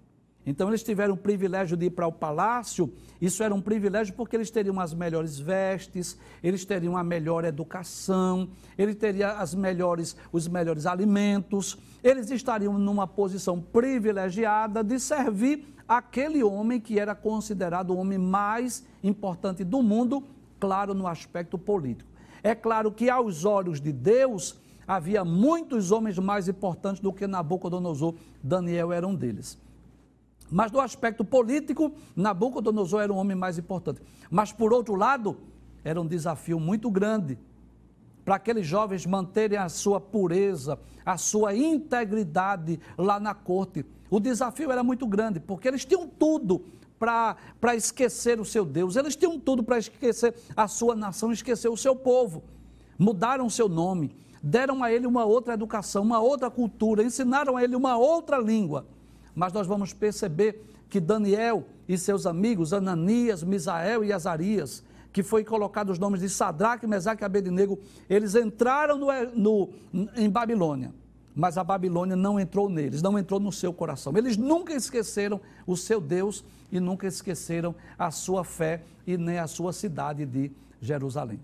Então 0.49 0.69
eles 0.69 0.83
tiveram 0.83 1.13
o 1.13 1.17
privilégio 1.17 1.77
de 1.77 1.85
ir 1.85 1.91
para 1.91 2.07
o 2.07 2.13
palácio, 2.13 2.91
isso 3.21 3.43
era 3.43 3.55
um 3.55 3.61
privilégio 3.61 4.15
porque 4.15 4.35
eles 4.35 4.51
teriam 4.51 4.81
as 4.81 4.95
melhores 4.95 5.39
vestes, 5.39 6.19
eles 6.43 6.65
teriam 6.65 6.97
a 6.97 7.05
melhor 7.05 7.45
educação, 7.45 8.49
eles 8.79 8.97
teriam 8.97 9.29
as 9.37 9.55
melhores, 9.55 10.17
os 10.33 10.49
melhores 10.49 10.87
alimentos, 10.87 11.77
eles 12.03 12.31
estariam 12.31 12.79
numa 12.79 13.07
posição 13.07 13.61
privilegiada 13.61 14.83
de 14.83 14.99
servir 14.99 15.67
aquele 15.87 16.43
homem 16.43 16.81
que 16.81 16.99
era 16.99 17.15
considerado 17.15 17.91
o 17.91 17.99
homem 17.99 18.17
mais 18.17 18.87
importante 19.05 19.63
do 19.63 19.83
mundo, 19.83 20.25
claro, 20.59 20.95
no 20.95 21.07
aspecto 21.07 21.59
político. 21.59 22.09
É 22.43 22.55
claro 22.55 22.91
que 22.91 23.11
aos 23.11 23.45
olhos 23.45 23.83
de 23.83 23.93
Deus 23.93 24.59
havia 24.87 25.27
muitos 25.27 25.93
homens 25.93 26.19
mais 26.19 26.49
importantes 26.49 27.03
do 27.03 27.13
que 27.13 27.27
Nabucodonosor, 27.27 28.15
Daniel 28.43 28.95
era 28.95 29.07
um 29.07 29.15
deles. 29.15 29.59
Mas 30.51 30.71
do 30.71 30.81
aspecto 30.81 31.25
político, 31.25 31.93
Nabucodonosor 32.17 33.03
era 33.03 33.13
um 33.13 33.17
homem 33.17 33.37
mais 33.37 33.59
importante. 33.59 34.01
Mas 34.31 34.53
por 34.53 34.73
outro 34.73 34.95
lado, 34.95 35.37
era 35.85 36.01
um 36.01 36.07
desafio 36.07 36.59
muito 36.59 36.91
grande 36.91 37.39
para 38.25 38.37
aqueles 38.37 38.67
jovens 38.67 39.07
manterem 39.07 39.59
a 39.59 39.71
sua 39.71 39.99
pureza, 40.01 40.79
a 41.05 41.17
sua 41.17 41.55
integridade 41.55 42.79
lá 42.97 43.19
na 43.19 43.35
corte. 43.35 43.87
O 44.11 44.21
desafio 44.21 44.71
era 44.71 44.83
muito 44.83 45.07
grande, 45.07 45.41
porque 45.41 45.67
eles 45.67 45.85
tinham 45.85 46.07
tudo 46.07 46.63
para 46.99 47.75
esquecer 47.75 48.39
o 48.39 48.45
seu 48.45 48.67
Deus, 48.67 48.97
eles 48.97 49.17
tinham 49.17 49.39
tudo 49.39 49.63
para 49.63 49.79
esquecer 49.79 50.35
a 50.55 50.69
sua 50.69 50.95
nação, 50.95 51.33
esquecer 51.33 51.69
o 51.69 51.77
seu 51.77 51.97
povo. 51.97 52.43
Mudaram 52.99 53.47
o 53.47 53.51
seu 53.51 53.69
nome, 53.69 54.15
deram 54.43 54.83
a 54.85 54.93
ele 54.93 55.07
uma 55.07 55.25
outra 55.25 55.55
educação, 55.55 56.03
uma 56.03 56.21
outra 56.21 56.51
cultura, 56.51 57.03
ensinaram 57.03 57.57
a 57.57 57.65
ele 57.65 57.77
uma 57.77 57.97
outra 57.97 58.37
língua. 58.39 58.87
Mas 59.39 59.53
nós 59.53 59.69
vamos 59.69 59.93
perceber 59.93 60.65
que 60.91 60.99
Daniel 60.99 61.65
e 61.89 61.97
seus 61.97 62.27
amigos, 62.27 62.73
Ananias, 62.73 63.45
Misael 63.45 64.03
e 64.03 64.13
Azarias, 64.13 64.83
que 65.13 65.23
foi 65.23 65.45
colocado 65.45 65.91
os 65.91 65.99
nomes 65.99 66.21
de 66.21 66.29
Sadraque, 66.29 66.89
Mesaque 66.89 67.23
e 67.23 67.25
Abednego, 67.25 67.79
eles 68.11 68.35
entraram 68.35 68.99
no, 68.99 69.07
no, 69.37 69.69
em 70.17 70.29
Babilônia 70.29 70.93
mas 71.37 71.57
a 71.57 71.63
Babilônia 71.63 72.17
não 72.17 72.41
entrou 72.41 72.69
neles, 72.69 73.01
não 73.01 73.17
entrou 73.17 73.39
no 73.39 73.53
seu 73.53 73.73
coração. 73.73 74.13
Eles 74.17 74.37
nunca 74.37 74.75
esqueceram 74.75 75.41
o 75.69 75.77
seu 75.77 76.01
Deus 76.01 76.45
e 76.73 76.81
nunca 76.81 77.07
esqueceram 77.07 77.77
a 77.97 78.11
sua 78.11 78.43
fé 78.43 78.83
e 79.07 79.17
nem 79.17 79.39
a 79.39 79.47
sua 79.47 79.73
cidade 79.73 80.27
de 80.27 80.51
Jerusalém. 80.81 81.39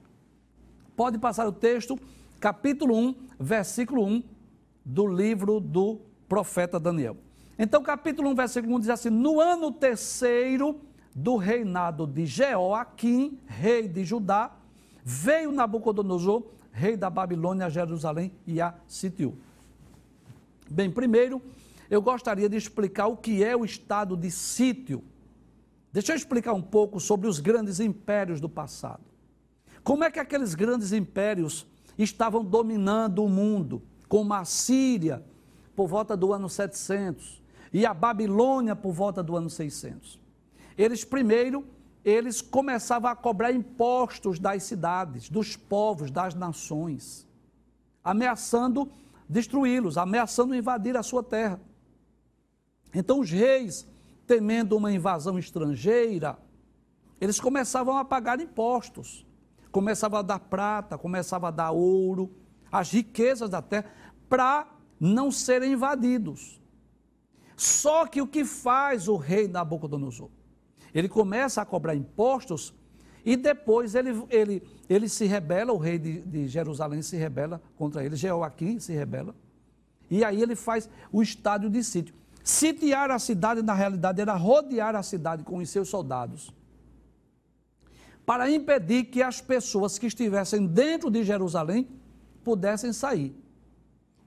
Pode 0.97 1.17
passar 1.17 1.47
o 1.47 1.53
texto, 1.53 1.97
capítulo 2.41 2.97
1, 2.97 3.15
versículo 3.39 4.05
1 4.05 4.25
do 4.85 5.07
livro 5.07 5.61
do 5.61 6.01
profeta 6.29 6.81
Daniel. 6.81 7.17
Então, 7.59 7.83
capítulo 7.83 8.31
1, 8.31 8.35
versículo 8.35 8.77
1 8.77 8.81
diz 8.81 8.89
assim: 8.89 9.11
No 9.11 9.41
ano 9.41 9.71
terceiro 9.71 10.81
do 11.15 11.37
reinado 11.37 12.07
de 12.07 12.27
Jeoaquim, 12.27 13.39
rei 13.47 13.87
de 13.87 14.05
Judá, 14.05 14.57
veio 15.05 15.53
Nabucodonosor, 15.53 16.43
rei 16.73 16.97
da 16.97 17.09
Babilônia, 17.09 17.67
a 17.67 17.71
Jerusalém 17.71 18.33
e 18.47 18.61
a 18.61 18.75
sitiou. 18.89 19.37
Bem, 20.69 20.91
primeiro, 20.91 21.41
eu 21.89 22.03
gostaria 22.03 22.49
de 22.49 22.57
explicar 22.57 23.07
o 23.07 23.17
que 23.17 23.45
é 23.45 23.57
o 23.57 23.65
estado 23.65 24.17
de 24.17 24.31
sítio. 24.31 25.05
Deixa 25.93 26.11
eu 26.13 26.17
explicar 26.17 26.53
um 26.55 26.63
pouco 26.63 26.99
sobre 26.99 27.29
os 27.29 27.39
grandes 27.39 27.79
impérios 27.79 28.41
do 28.41 28.49
passado. 28.49 29.05
Como 29.85 30.03
é 30.03 30.11
que 30.11 30.19
aqueles 30.19 30.57
grandes 30.57 30.93
impérios 30.93 31.67
estavam 31.97 32.45
dominando 32.45 33.23
o 33.23 33.29
mundo, 33.29 33.81
como 34.09 34.35
a 34.35 34.45
Síria, 34.45 35.23
por 35.77 35.87
volta 35.87 36.17
do 36.17 36.33
ano 36.33 36.49
700, 36.49 37.44
e 37.75 37.85
a 37.85 37.93
Babilônia, 37.93 38.77
por 38.77 38.93
volta 38.93 39.21
do 39.21 39.37
ano 39.37 39.51
600. 39.51 40.21
Eles, 40.79 41.05
primeiro, 41.05 41.67
eles 42.05 42.41
começavam 42.41 43.11
a 43.11 43.17
cobrar 43.17 43.51
impostos 43.53 44.39
das 44.39 44.63
cidades, 44.63 45.29
dos 45.29 45.57
povos, 45.57 46.09
das 46.09 46.37
nações, 46.37 47.27
ameaçando 48.05 48.89
destruí-los, 49.29 49.99
ameaçando 49.99 50.55
invadir 50.55 50.97
a 50.97 51.03
sua 51.03 51.21
terra. 51.21 51.61
Então 52.95 53.19
os 53.19 53.31
reis, 53.31 53.85
temendo 54.25 54.77
uma 54.77 54.93
invasão 54.93 55.37
estrangeira, 55.37 56.39
eles 57.21 57.41
começavam 57.41 57.97
a 57.97 58.05
pagar 58.05 58.39
impostos, 58.39 59.27
começavam 59.73 60.21
a 60.21 60.23
dar 60.23 60.39
prata, 60.39 60.97
começavam 60.97 61.49
a 61.49 61.51
dar 61.51 61.73
ouro, 61.73 62.31
as 62.71 62.93
riquezas 62.93 63.51
da 63.51 63.61
terra, 63.61 63.91
para 64.29 64.69
não 65.01 65.33
serem 65.33 65.73
invadidos. 65.73 66.63
Só 67.57 68.07
que 68.07 68.21
o 68.21 68.27
que 68.27 68.45
faz 68.45 69.09
o 69.09 69.17
rei 69.17 69.49
Nabucodonosor? 69.49 70.29
Ele 70.93 71.09
começa 71.09 71.63
a 71.63 71.65
cobrar 71.65 71.95
impostos 71.95 72.75
e 73.25 73.37
depois 73.37 73.95
ele, 73.95 74.23
ele, 74.29 74.63
ele 74.89 75.09
se 75.09 75.25
rebela, 75.25 75.73
o 75.73 75.79
rei 75.79 75.99
de, 75.99 76.21
de 76.21 76.47
Jerusalém 76.47 77.01
se 77.03 77.17
rebela 77.17 77.61
contra 77.77 78.05
ele, 78.05 78.17
Jeoaquim 78.17 78.79
se 78.79 78.93
rebela. 78.93 79.35
E 80.11 80.23
aí 80.23 80.43
ele 80.43 80.55
faz 80.55 80.89
o 81.11 81.23
estádio 81.23 81.71
de 81.71 81.83
sítio. 81.83 82.15
Sitiar 82.43 83.11
a 83.11 83.19
cidade, 83.19 83.63
na 83.63 83.73
realidade, 83.73 84.21
era 84.21 84.35
rodear 84.35 84.95
a 84.95 85.03
cidade 85.03 85.43
com 85.43 85.57
os 85.57 85.71
seus 85.71 85.89
soldados. 85.89 86.53
para 88.27 88.51
impedir 88.51 89.05
que 89.05 89.23
as 89.23 89.41
pessoas 89.41 89.99
que 89.99 90.07
estivessem 90.07 90.67
dentro 90.67 91.11
de 91.11 91.23
Jerusalém 91.23 91.87
pudessem 92.43 92.91
sair. 92.91 93.37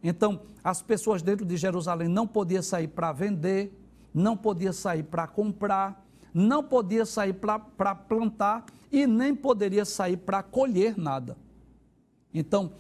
Então, 0.04 0.42
as 0.64 0.82
pessoas 0.82 1.22
dentro 1.22 1.46
de 1.46 1.58
Jerusalém 1.58 2.08
não 2.08 2.28
podiam 2.28 2.62
sair 2.62 2.88
para 2.88 3.12
vender, 3.12 3.74
não 4.14 4.38
podiam 4.38 4.74
sair 4.74 5.04
para 5.04 5.28
comprar, 5.28 6.06
não 6.34 6.64
podiam 6.64 7.06
sair 7.06 7.34
para 7.34 7.96
plantar 7.96 8.66
e 8.92 9.08
nem 9.08 9.36
poderia 9.36 9.86
sair 9.86 10.18
para 10.18 10.44
colher 10.44 10.98
nada. 10.98 11.38
Então, 12.34 12.72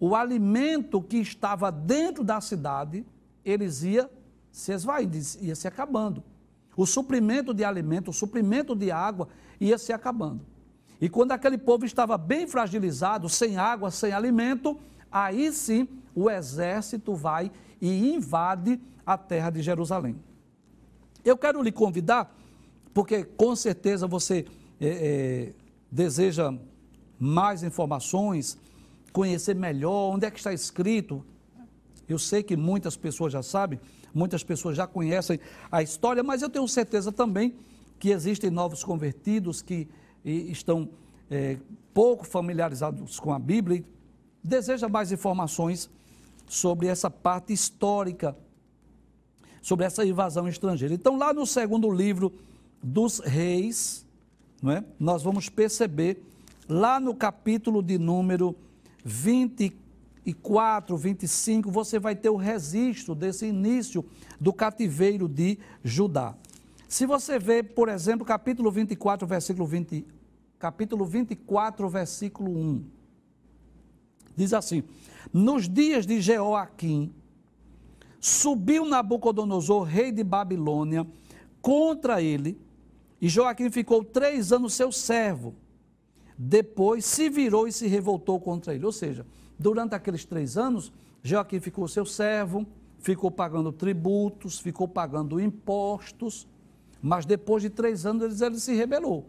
o 0.00 0.14
alimento 0.14 1.00
que 1.00 1.18
estava 1.18 1.70
dentro 1.70 2.24
da 2.24 2.40
cidade, 2.40 3.04
eles 3.44 3.82
ia 3.82 4.10
se 4.50 4.72
esvaindo, 4.72 5.16
ia 5.40 5.54
se 5.54 5.68
acabando. 5.68 6.22
O 6.76 6.86
suprimento 6.86 7.52
de 7.52 7.64
alimento, 7.64 8.10
o 8.10 8.12
suprimento 8.12 8.74
de 8.74 8.90
água 8.90 9.28
ia 9.60 9.76
se 9.78 9.92
acabando. 9.92 10.40
E 11.00 11.08
quando 11.08 11.32
aquele 11.32 11.58
povo 11.58 11.84
estava 11.84 12.16
bem 12.16 12.46
fragilizado, 12.46 13.28
sem 13.28 13.56
água, 13.56 13.90
sem 13.90 14.12
alimento, 14.12 14.78
aí 15.12 15.52
sim 15.52 15.86
o 16.14 16.30
exército 16.30 17.14
vai 17.14 17.50
e 17.80 18.14
invade 18.14 18.80
a 19.04 19.18
terra 19.18 19.50
de 19.50 19.62
Jerusalém. 19.62 20.16
Eu 21.24 21.36
quero 21.36 21.62
lhe 21.62 21.72
convidar, 21.72 22.34
porque 22.92 23.24
com 23.24 23.54
certeza 23.54 24.06
você 24.06 24.44
é, 24.80 24.88
é, 24.88 25.52
deseja 25.90 26.52
mais 27.18 27.62
informações, 27.62 28.58
conhecer 29.12 29.54
melhor 29.54 30.14
onde 30.14 30.26
é 30.26 30.30
que 30.30 30.38
está 30.38 30.52
escrito. 30.52 31.24
Eu 32.08 32.18
sei 32.18 32.42
que 32.42 32.56
muitas 32.56 32.96
pessoas 32.96 33.32
já 33.32 33.42
sabem, 33.42 33.80
muitas 34.12 34.42
pessoas 34.42 34.76
já 34.76 34.86
conhecem 34.86 35.38
a 35.70 35.82
história, 35.82 36.22
mas 36.22 36.42
eu 36.42 36.50
tenho 36.50 36.66
certeza 36.66 37.12
também 37.12 37.54
que 37.98 38.10
existem 38.10 38.50
novos 38.50 38.82
convertidos 38.82 39.62
que 39.62 39.88
estão 40.24 40.88
é, 41.30 41.58
pouco 41.94 42.26
familiarizados 42.26 43.20
com 43.20 43.32
a 43.32 43.38
Bíblia 43.38 43.84
deseja 44.42 44.88
mais 44.88 45.12
informações 45.12 45.90
sobre 46.48 46.86
essa 46.86 47.10
parte 47.10 47.52
histórica, 47.52 48.36
sobre 49.60 49.86
essa 49.86 50.04
invasão 50.04 50.48
estrangeira. 50.48 50.92
Então, 50.94 51.16
lá 51.16 51.32
no 51.32 51.46
segundo 51.46 51.90
livro 51.90 52.32
dos 52.82 53.20
Reis, 53.20 54.04
é? 54.64 54.82
nós 54.98 55.22
vamos 55.22 55.48
perceber, 55.48 56.22
lá 56.68 57.00
no 57.00 57.14
capítulo 57.14 57.82
de 57.82 57.98
número 57.98 58.56
24, 59.04 60.96
25, 60.96 61.70
você 61.70 61.98
vai 61.98 62.14
ter 62.14 62.30
o 62.30 62.36
registro 62.36 63.14
desse 63.14 63.46
início 63.46 64.04
do 64.40 64.52
cativeiro 64.52 65.28
de 65.28 65.58
Judá. 65.82 66.34
Se 66.88 67.06
você 67.06 67.38
vê, 67.38 67.62
por 67.62 67.88
exemplo, 67.88 68.26
capítulo 68.26 68.70
24, 68.70 69.26
versículo 69.26 69.66
20, 69.66 70.06
capítulo 70.58 71.06
24, 71.06 71.88
versículo 71.88 72.50
1. 72.50 72.84
Diz 74.36 74.52
assim: 74.52 74.82
Nos 75.32 75.68
dias 75.68 76.06
de 76.06 76.20
Jeoaquim, 76.20 77.12
subiu 78.20 78.84
Nabucodonosor, 78.84 79.82
rei 79.84 80.12
de 80.12 80.24
Babilônia, 80.24 81.06
contra 81.60 82.22
ele, 82.22 82.60
e 83.20 83.28
Joaquim 83.28 83.70
ficou 83.70 84.04
três 84.04 84.52
anos 84.52 84.74
seu 84.74 84.90
servo. 84.90 85.54
Depois 86.36 87.04
se 87.04 87.28
virou 87.28 87.68
e 87.68 87.72
se 87.72 87.86
revoltou 87.86 88.40
contra 88.40 88.74
ele. 88.74 88.84
Ou 88.84 88.92
seja, 88.92 89.24
durante 89.58 89.94
aqueles 89.94 90.24
três 90.24 90.56
anos, 90.56 90.92
Joaquim 91.22 91.60
ficou 91.60 91.86
seu 91.86 92.04
servo, 92.04 92.66
ficou 92.98 93.30
pagando 93.30 93.70
tributos, 93.70 94.58
ficou 94.58 94.88
pagando 94.88 95.40
impostos, 95.40 96.48
mas 97.00 97.24
depois 97.24 97.62
de 97.62 97.70
três 97.70 98.04
anos 98.06 98.40
ele, 98.40 98.52
ele 98.52 98.60
se 98.60 98.74
rebelou 98.74 99.26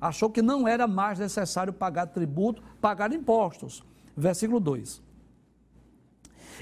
achou 0.00 0.30
que 0.30 0.40
não 0.40 0.66
era 0.66 0.86
mais 0.86 1.18
necessário 1.18 1.72
pagar 1.72 2.06
tributo, 2.06 2.62
pagar 2.80 3.12
impostos. 3.12 3.84
Versículo 4.18 4.58
2. 4.58 5.00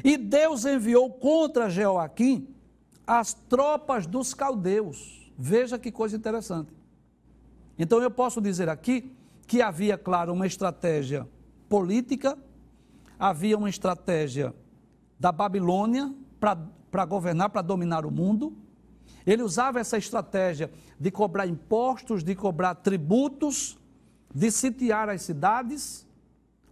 E 0.05 0.16
Deus 0.19 0.66
enviou 0.66 1.11
contra 1.11 1.71
Jeoaquim 1.71 2.49
as 3.07 3.33
tropas 3.33 4.07
dos 4.07 4.35
caldeus. 4.35 5.33
Veja 5.38 5.79
que 5.79 5.90
coisa 5.90 6.16
interessante. 6.16 6.73
Então 7.79 8.03
eu 8.03 8.11
posso 8.11 8.40
dizer 8.40 8.69
aqui 8.69 9.12
que 9.47 9.62
havia, 9.62 9.97
claro, 9.97 10.33
uma 10.33 10.47
estratégia 10.47 11.27
política, 11.69 12.38
havia 13.19 13.57
uma 13.57 13.71
estratégia 13.71 14.55
da 15.19 15.33
Babilônia 15.33 16.14
para 16.38 17.05
governar, 17.07 17.51
para 17.51 17.62
dominar 17.62 18.05
o 18.05 18.11
mundo, 18.11 18.55
ele 19.27 19.42
usava 19.42 19.81
essa 19.81 19.97
estratégia 19.97 20.71
de 21.01 21.11
cobrar 21.11 21.47
impostos, 21.47 22.23
de 22.23 22.35
cobrar 22.35 22.75
tributos, 22.77 23.79
de 24.35 24.51
sitiar 24.51 25.09
as 25.09 25.23
cidades, 25.23 26.06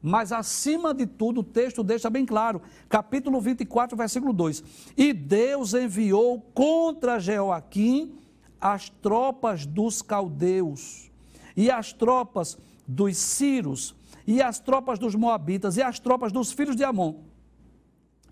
mas 0.07 0.33
acima 0.33 0.93
de 0.93 1.07
tudo, 1.07 1.41
o 1.41 1.43
texto 1.43 1.83
deixa 1.83 2.11
bem 2.11 2.27
claro, 2.27 2.61
capítulo 2.91 3.41
24, 3.41 3.97
versículo 3.97 4.35
2: 4.35 4.63
E 4.99 5.15
Deus 5.15 5.73
enviou 5.73 6.43
contra 6.53 7.19
Jeoaquim 7.19 8.19
as 8.61 8.91
tropas 8.91 9.65
dos 9.65 10.03
caldeus, 10.03 11.11
e 11.57 11.71
as 11.71 11.95
tropas 11.95 12.59
dos 12.87 13.17
Círios, 13.17 13.95
e 14.27 14.43
as 14.43 14.59
tropas 14.59 14.99
dos 14.99 15.15
Moabitas, 15.15 15.79
e 15.79 15.83
as 15.83 15.99
tropas 15.99 16.31
dos 16.31 16.53
filhos 16.53 16.77
de 16.77 16.85
Amon. 16.85 17.23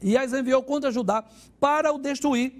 E 0.02 0.14
as 0.14 0.34
enviou 0.34 0.62
contra 0.62 0.92
Judá 0.92 1.24
para 1.58 1.90
o 1.90 1.98
destruir 1.98 2.52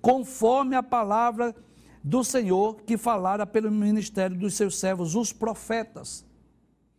conforme 0.00 0.76
a 0.76 0.82
palavra 0.82 1.56
do 2.04 2.22
Senhor 2.22 2.76
que 2.86 2.96
falara 2.96 3.44
pelo 3.44 3.68
ministério 3.68 4.38
dos 4.38 4.54
seus 4.54 4.78
servos, 4.78 5.16
os 5.16 5.32
profetas. 5.32 6.24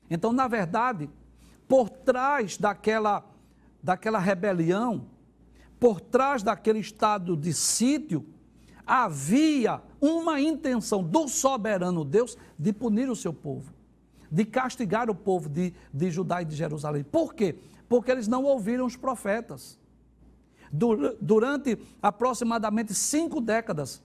Então, 0.09 0.33
na 0.33 0.49
verdade, 0.49 1.09
por 1.71 1.89
trás 1.89 2.57
daquela, 2.57 3.23
daquela 3.81 4.19
rebelião, 4.19 5.05
por 5.79 6.01
trás 6.01 6.43
daquele 6.43 6.79
estado 6.79 7.37
de 7.37 7.53
sítio, 7.53 8.25
havia 8.85 9.81
uma 10.01 10.41
intenção 10.41 11.01
do 11.01 11.29
soberano 11.29 12.03
Deus 12.03 12.37
de 12.59 12.73
punir 12.73 13.09
o 13.09 13.15
seu 13.15 13.31
povo, 13.31 13.73
de 14.29 14.43
castigar 14.43 15.09
o 15.09 15.15
povo 15.15 15.47
de, 15.47 15.73
de 15.93 16.11
Judá 16.11 16.41
e 16.41 16.45
de 16.45 16.57
Jerusalém. 16.57 17.05
Por 17.05 17.33
quê? 17.33 17.57
Porque 17.87 18.11
eles 18.11 18.27
não 18.27 18.43
ouviram 18.43 18.85
os 18.85 18.97
profetas 18.97 19.79
durante 21.21 21.79
aproximadamente 22.01 22.93
cinco 22.93 23.39
décadas, 23.39 24.03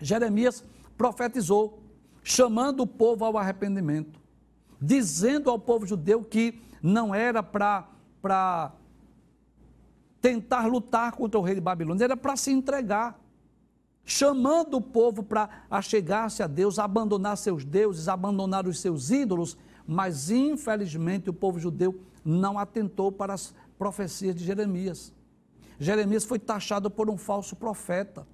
Jeremias 0.00 0.64
profetizou, 0.96 1.82
chamando 2.22 2.80
o 2.80 2.86
povo 2.86 3.26
ao 3.26 3.36
arrependimento, 3.36 4.18
dizendo 4.80 5.50
ao 5.50 5.58
povo 5.58 5.86
judeu 5.86 6.22
que 6.22 6.60
não 6.82 7.14
era 7.14 7.42
para 7.42 8.72
tentar 10.20 10.66
lutar 10.66 11.12
contra 11.12 11.38
o 11.38 11.42
rei 11.42 11.54
de 11.54 11.60
Babilônia, 11.60 12.04
era 12.04 12.16
para 12.16 12.36
se 12.36 12.50
entregar, 12.50 13.18
chamando 14.04 14.76
o 14.76 14.80
povo 14.80 15.22
para 15.22 15.64
achegar-se 15.70 16.42
a 16.42 16.46
Deus, 16.46 16.78
abandonar 16.78 17.36
seus 17.36 17.64
deuses, 17.64 18.08
abandonar 18.08 18.66
os 18.66 18.80
seus 18.80 19.10
ídolos, 19.10 19.56
mas 19.86 20.30
infelizmente 20.30 21.30
o 21.30 21.32
povo 21.32 21.58
judeu 21.58 22.00
não 22.24 22.58
atentou 22.58 23.12
para 23.12 23.34
as 23.34 23.54
profecias 23.78 24.34
de 24.34 24.44
Jeremias. 24.44 25.12
Jeremias 25.78 26.24
foi 26.24 26.38
taxado 26.38 26.90
por 26.90 27.10
um 27.10 27.16
falso 27.16 27.54
profeta. 27.54 28.26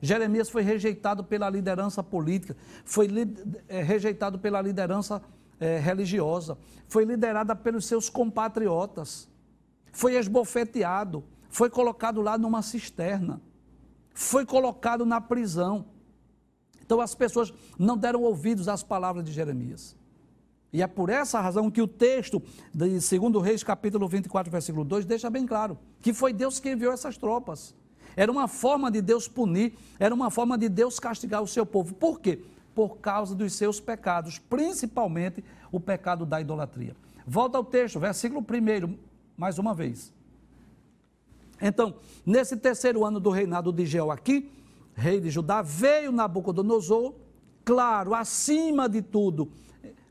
Jeremias 0.00 0.48
foi 0.48 0.62
rejeitado 0.62 1.24
pela 1.24 1.48
liderança 1.48 2.02
política, 2.02 2.56
foi 2.84 3.08
é, 3.68 3.82
rejeitado 3.82 4.38
pela 4.38 4.60
liderança 4.60 5.22
é, 5.60 5.78
religiosa, 5.78 6.58
foi 6.88 7.04
liderada 7.04 7.54
pelos 7.54 7.86
seus 7.86 8.08
compatriotas, 8.08 9.28
foi 9.92 10.14
esbofeteado, 10.16 11.24
foi 11.48 11.70
colocado 11.70 12.20
lá 12.20 12.36
numa 12.36 12.62
cisterna, 12.62 13.40
foi 14.12 14.44
colocado 14.44 15.06
na 15.06 15.20
prisão. 15.20 15.86
Então 16.80 17.00
as 17.00 17.14
pessoas 17.14 17.52
não 17.78 17.96
deram 17.96 18.22
ouvidos 18.22 18.68
às 18.68 18.82
palavras 18.82 19.24
de 19.24 19.32
Jeremias. 19.32 19.96
E 20.72 20.82
é 20.82 20.86
por 20.86 21.08
essa 21.08 21.40
razão 21.40 21.70
que 21.70 21.80
o 21.80 21.88
texto 21.88 22.42
de 22.74 22.88
2 22.88 23.42
Reis, 23.42 23.62
capítulo 23.62 24.06
24, 24.06 24.50
versículo 24.50 24.84
2, 24.84 25.06
deixa 25.06 25.30
bem 25.30 25.46
claro 25.46 25.78
que 26.00 26.12
foi 26.12 26.32
Deus 26.32 26.60
que 26.60 26.70
enviou 26.70 26.92
essas 26.92 27.16
tropas. 27.16 27.74
Era 28.14 28.30
uma 28.30 28.48
forma 28.48 28.90
de 28.90 29.00
Deus 29.00 29.28
punir, 29.28 29.74
era 29.98 30.14
uma 30.14 30.30
forma 30.30 30.56
de 30.56 30.68
Deus 30.68 30.98
castigar 30.98 31.42
o 31.42 31.46
seu 31.46 31.66
povo. 31.66 31.94
Por 31.94 32.20
quê? 32.20 32.42
Por 32.76 32.98
causa 32.98 33.34
dos 33.34 33.54
seus 33.54 33.80
pecados, 33.80 34.38
principalmente 34.38 35.42
o 35.72 35.80
pecado 35.80 36.26
da 36.26 36.42
idolatria. 36.42 36.94
Volta 37.26 37.56
ao 37.56 37.64
texto, 37.64 37.98
versículo 37.98 38.40
1, 38.42 38.98
mais 39.34 39.58
uma 39.58 39.72
vez. 39.72 40.12
Então, 41.58 41.94
nesse 42.24 42.54
terceiro 42.54 43.02
ano 43.02 43.18
do 43.18 43.30
reinado 43.30 43.72
de 43.72 43.86
Jeoaquim, 43.86 44.50
rei 44.94 45.18
de 45.20 45.30
Judá, 45.30 45.62
veio 45.62 46.12
Nabucodonosor, 46.12 47.14
claro, 47.64 48.14
acima 48.14 48.88
de 48.90 49.00
tudo, 49.00 49.50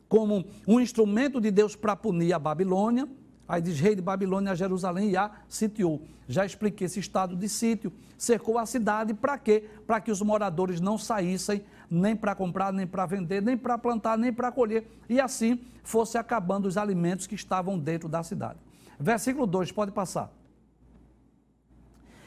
como 0.10 0.43
um 0.67 0.80
instrumento 0.80 1.39
de 1.39 1.51
Deus 1.51 1.75
para 1.75 1.95
punir 1.95 2.34
a 2.34 2.39
Babilônia. 2.39 3.08
Aí 3.47 3.62
diz 3.62 3.80
rei 3.80 3.93
de 3.93 4.01
Babilônia 4.01 4.54
a 4.54 4.56
Jerusalém 4.56 5.12
e 5.12 5.17
a 5.17 5.30
sitiou. 5.47 6.01
Já 6.28 6.43
expliquei 6.43 6.86
esse 6.86 6.99
estado 6.99 7.36
de 7.36 7.47
sítio. 7.47 7.93
Cercou 8.17 8.58
a 8.58 8.65
cidade 8.65 9.13
para 9.13 9.38
quê? 9.38 9.65
Para 9.86 10.01
que 10.01 10.10
os 10.10 10.19
moradores 10.19 10.82
não 10.82 10.97
saíssem 10.97 11.63
nem 11.89 12.15
para 12.15 12.36
comprar, 12.36 12.71
nem 12.74 12.88
para 12.88 13.06
vender, 13.06 13.41
nem 13.41 13.58
para 13.58 13.78
plantar, 13.78 14.17
nem 14.17 14.34
para 14.34 14.52
colher. 14.52 14.88
E 15.10 15.19
assim 15.19 15.60
fosse 15.84 16.17
acabando 16.17 16.67
os 16.67 16.78
alimentos 16.78 17.28
que 17.28 17.36
estavam 17.36 17.78
dentro 17.78 18.10
da 18.10 18.24
cidade. 18.24 18.60
Versículo 19.00 19.45
2, 19.45 19.71
pode 19.71 19.91
passar. 19.91 20.32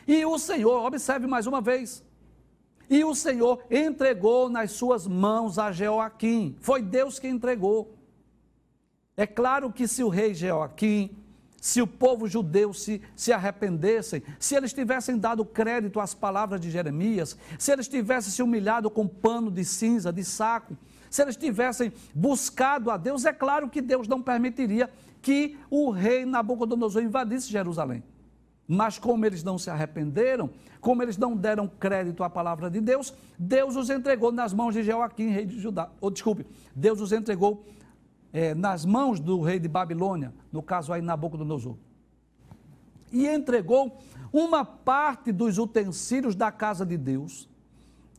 E 0.07 0.25
o 0.25 0.39
Senhor, 0.39 0.87
observe 0.87 1.27
mais 1.27 1.47
uma 1.47 1.61
vez, 1.61 2.03
e 2.89 3.05
o 3.05 3.15
Senhor 3.15 3.63
entregou 3.71 4.49
nas 4.49 4.73
suas 4.73 5.07
mãos 5.07 5.59
a 5.59 5.71
Jeoaquim. 5.71 6.57
Foi 6.61 6.81
Deus 6.81 7.19
que 7.19 7.29
entregou. 7.29 7.95
É 9.17 9.27
claro 9.27 9.71
que 9.71 9.87
se 9.87 10.03
o 10.03 10.09
rei 10.09 10.33
Jeoaquim, 10.33 11.11
se 11.61 11.83
o 11.83 11.87
povo 11.87 12.29
judeu 12.29 12.73
se, 12.73 13.03
se 13.17 13.33
arrependessem, 13.33 14.23
se 14.39 14.55
eles 14.55 14.73
tivessem 14.73 15.19
dado 15.19 15.45
crédito 15.45 15.99
às 15.99 16.15
palavras 16.15 16.61
de 16.61 16.71
Jeremias, 16.71 17.37
se 17.59 17.73
eles 17.73 17.89
tivessem 17.89 18.33
se 18.33 18.43
humilhado 18.43 18.89
com 18.91 19.07
pano 19.07 19.51
de 19.51 19.65
cinza, 19.65 20.13
de 20.13 20.25
saco, 20.25 20.77
se 21.11 21.23
eles 21.23 21.37
tivessem 21.37 21.93
buscado 22.15 22.91
a 22.91 22.97
Deus, 22.97 23.25
é 23.25 23.33
claro 23.33 23.69
que 23.69 23.81
Deus 23.81 24.07
não 24.07 24.23
permitiria 24.23 24.89
que 25.21 25.59
o 25.71 25.91
rei 25.91 26.25
Nabucodonosor 26.25 27.03
invadisse 27.03 27.51
Jerusalém. 27.51 28.03
Mas 28.67 28.99
como 28.99 29.25
eles 29.25 29.43
não 29.43 29.57
se 29.57 29.71
arrependeram, 29.71 30.51
como 30.81 31.03
eles 31.03 31.17
não 31.17 31.35
deram 31.35 31.67
crédito 31.67 32.23
à 32.23 32.29
palavra 32.29 32.71
de 32.71 32.81
Deus, 32.81 33.15
Deus 33.39 33.75
os 33.75 33.89
entregou 33.89 34.31
nas 34.31 34.53
mãos 34.53 34.75
de 34.75 34.83
Joaquim, 34.83 35.29
rei 35.29 35.47
de 35.47 35.59
Judá. 35.59 35.91
Ou, 36.01 36.11
desculpe, 36.11 36.47
Deus 36.77 37.01
os 37.01 37.11
entregou 37.11 37.65
é, 38.33 38.55
nas 38.55 38.85
mãos 38.85 39.21
do 39.21 39.41
rei 39.41 39.59
de 39.59 39.69
Babilônia, 39.69 40.33
no 40.53 40.63
caso 40.63 40.93
aí 40.93 41.01
Nabucodonosor. 41.01 41.77
E 43.13 43.27
entregou 43.27 43.99
uma 44.33 44.65
parte 44.65 45.33
dos 45.33 45.59
utensílios 45.59 46.35
da 46.35 46.53
casa 46.53 46.85
de 46.85 46.97
Deus, 46.97 47.49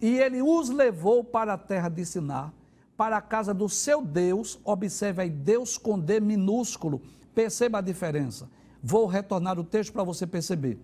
e 0.02 0.18
ele 0.18 0.42
os 0.42 0.70
levou 0.70 1.24
para 1.24 1.54
a 1.54 1.58
terra 1.58 1.90
de 1.90 2.06
Sinar, 2.06 2.54
para 2.96 3.18
a 3.18 3.22
casa 3.22 3.54
do 3.54 3.70
seu 3.70 4.02
Deus. 4.02 4.60
Observe 4.64 5.22
aí, 5.22 5.30
Deus 5.30 5.78
com 5.78 6.00
D 6.00 6.20
minúsculo. 6.20 7.02
Perceba 7.36 7.78
a 7.78 7.82
diferença. 7.82 8.50
Vou 8.82 9.06
retornar 9.06 9.60
o 9.60 9.64
texto 9.64 9.94
para 9.94 10.04
você 10.04 10.26
perceber. 10.26 10.80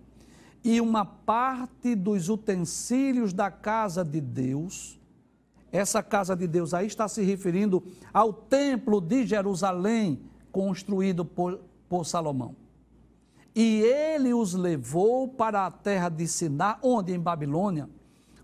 E 0.62 0.80
uma 0.80 1.04
parte 1.04 1.94
dos 1.94 2.28
utensílios 2.28 3.32
da 3.32 3.50
casa 3.50 4.04
de 4.04 4.20
Deus, 4.20 4.98
essa 5.72 6.02
casa 6.02 6.34
de 6.36 6.46
Deus 6.46 6.72
aí 6.72 6.86
está 6.86 7.08
se 7.08 7.22
referindo 7.22 7.82
ao 8.12 8.32
templo 8.32 9.00
de 9.00 9.26
Jerusalém, 9.26 10.20
construído 10.52 11.24
por, 11.24 11.60
por 11.88 12.04
Salomão. 12.06 12.54
E 13.54 13.80
ele 13.80 14.34
os 14.34 14.54
levou 14.54 15.28
para 15.28 15.66
a 15.66 15.70
terra 15.70 16.08
de 16.08 16.26
Siná, 16.28 16.78
onde? 16.82 17.12
Em 17.12 17.18
Babilônia, 17.18 17.88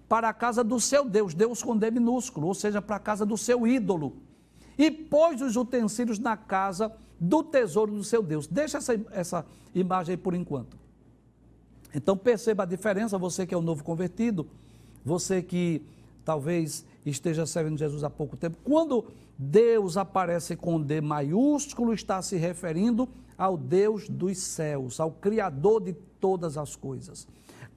para 0.08 0.28
a 0.28 0.32
casa 0.32 0.64
do 0.64 0.80
seu 0.80 1.08
Deus, 1.08 1.34
Deus 1.34 1.62
com 1.62 1.76
D 1.76 1.90
minúsculo, 1.90 2.46
ou 2.46 2.54
seja, 2.54 2.82
para 2.82 2.96
a 2.96 3.00
casa 3.00 3.24
do 3.24 3.36
seu 3.36 3.66
ídolo. 3.66 4.16
E 4.76 4.90
pôs 4.90 5.40
os 5.40 5.56
utensílios 5.56 6.18
na 6.18 6.36
casa 6.36 6.92
do 7.20 7.42
tesouro 7.42 7.92
do 7.92 8.02
seu 8.02 8.22
Deus. 8.22 8.46
Deixa 8.46 8.78
essa, 8.78 9.00
essa 9.10 9.46
imagem 9.74 10.14
aí 10.14 10.16
por 10.16 10.34
enquanto. 10.34 10.76
Então 11.94 12.16
perceba 12.16 12.62
a 12.62 12.66
diferença, 12.66 13.18
você 13.18 13.46
que 13.46 13.54
é 13.54 13.58
um 13.58 13.62
novo 13.62 13.84
convertido, 13.84 14.46
você 15.04 15.42
que 15.42 15.82
talvez 16.24 16.84
esteja 17.10 17.46
servindo 17.46 17.78
Jesus 17.78 18.04
há 18.04 18.10
pouco 18.10 18.36
tempo. 18.36 18.58
Quando 18.62 19.04
Deus 19.36 19.96
aparece 19.96 20.56
com 20.56 20.80
D 20.80 21.00
maiúsculo, 21.00 21.92
está 21.92 22.22
se 22.22 22.36
referindo 22.36 23.08
ao 23.36 23.56
Deus 23.56 24.08
dos 24.08 24.38
céus, 24.38 25.00
ao 25.00 25.10
Criador 25.10 25.82
de 25.82 25.92
todas 25.92 26.56
as 26.56 26.76
coisas. 26.76 27.26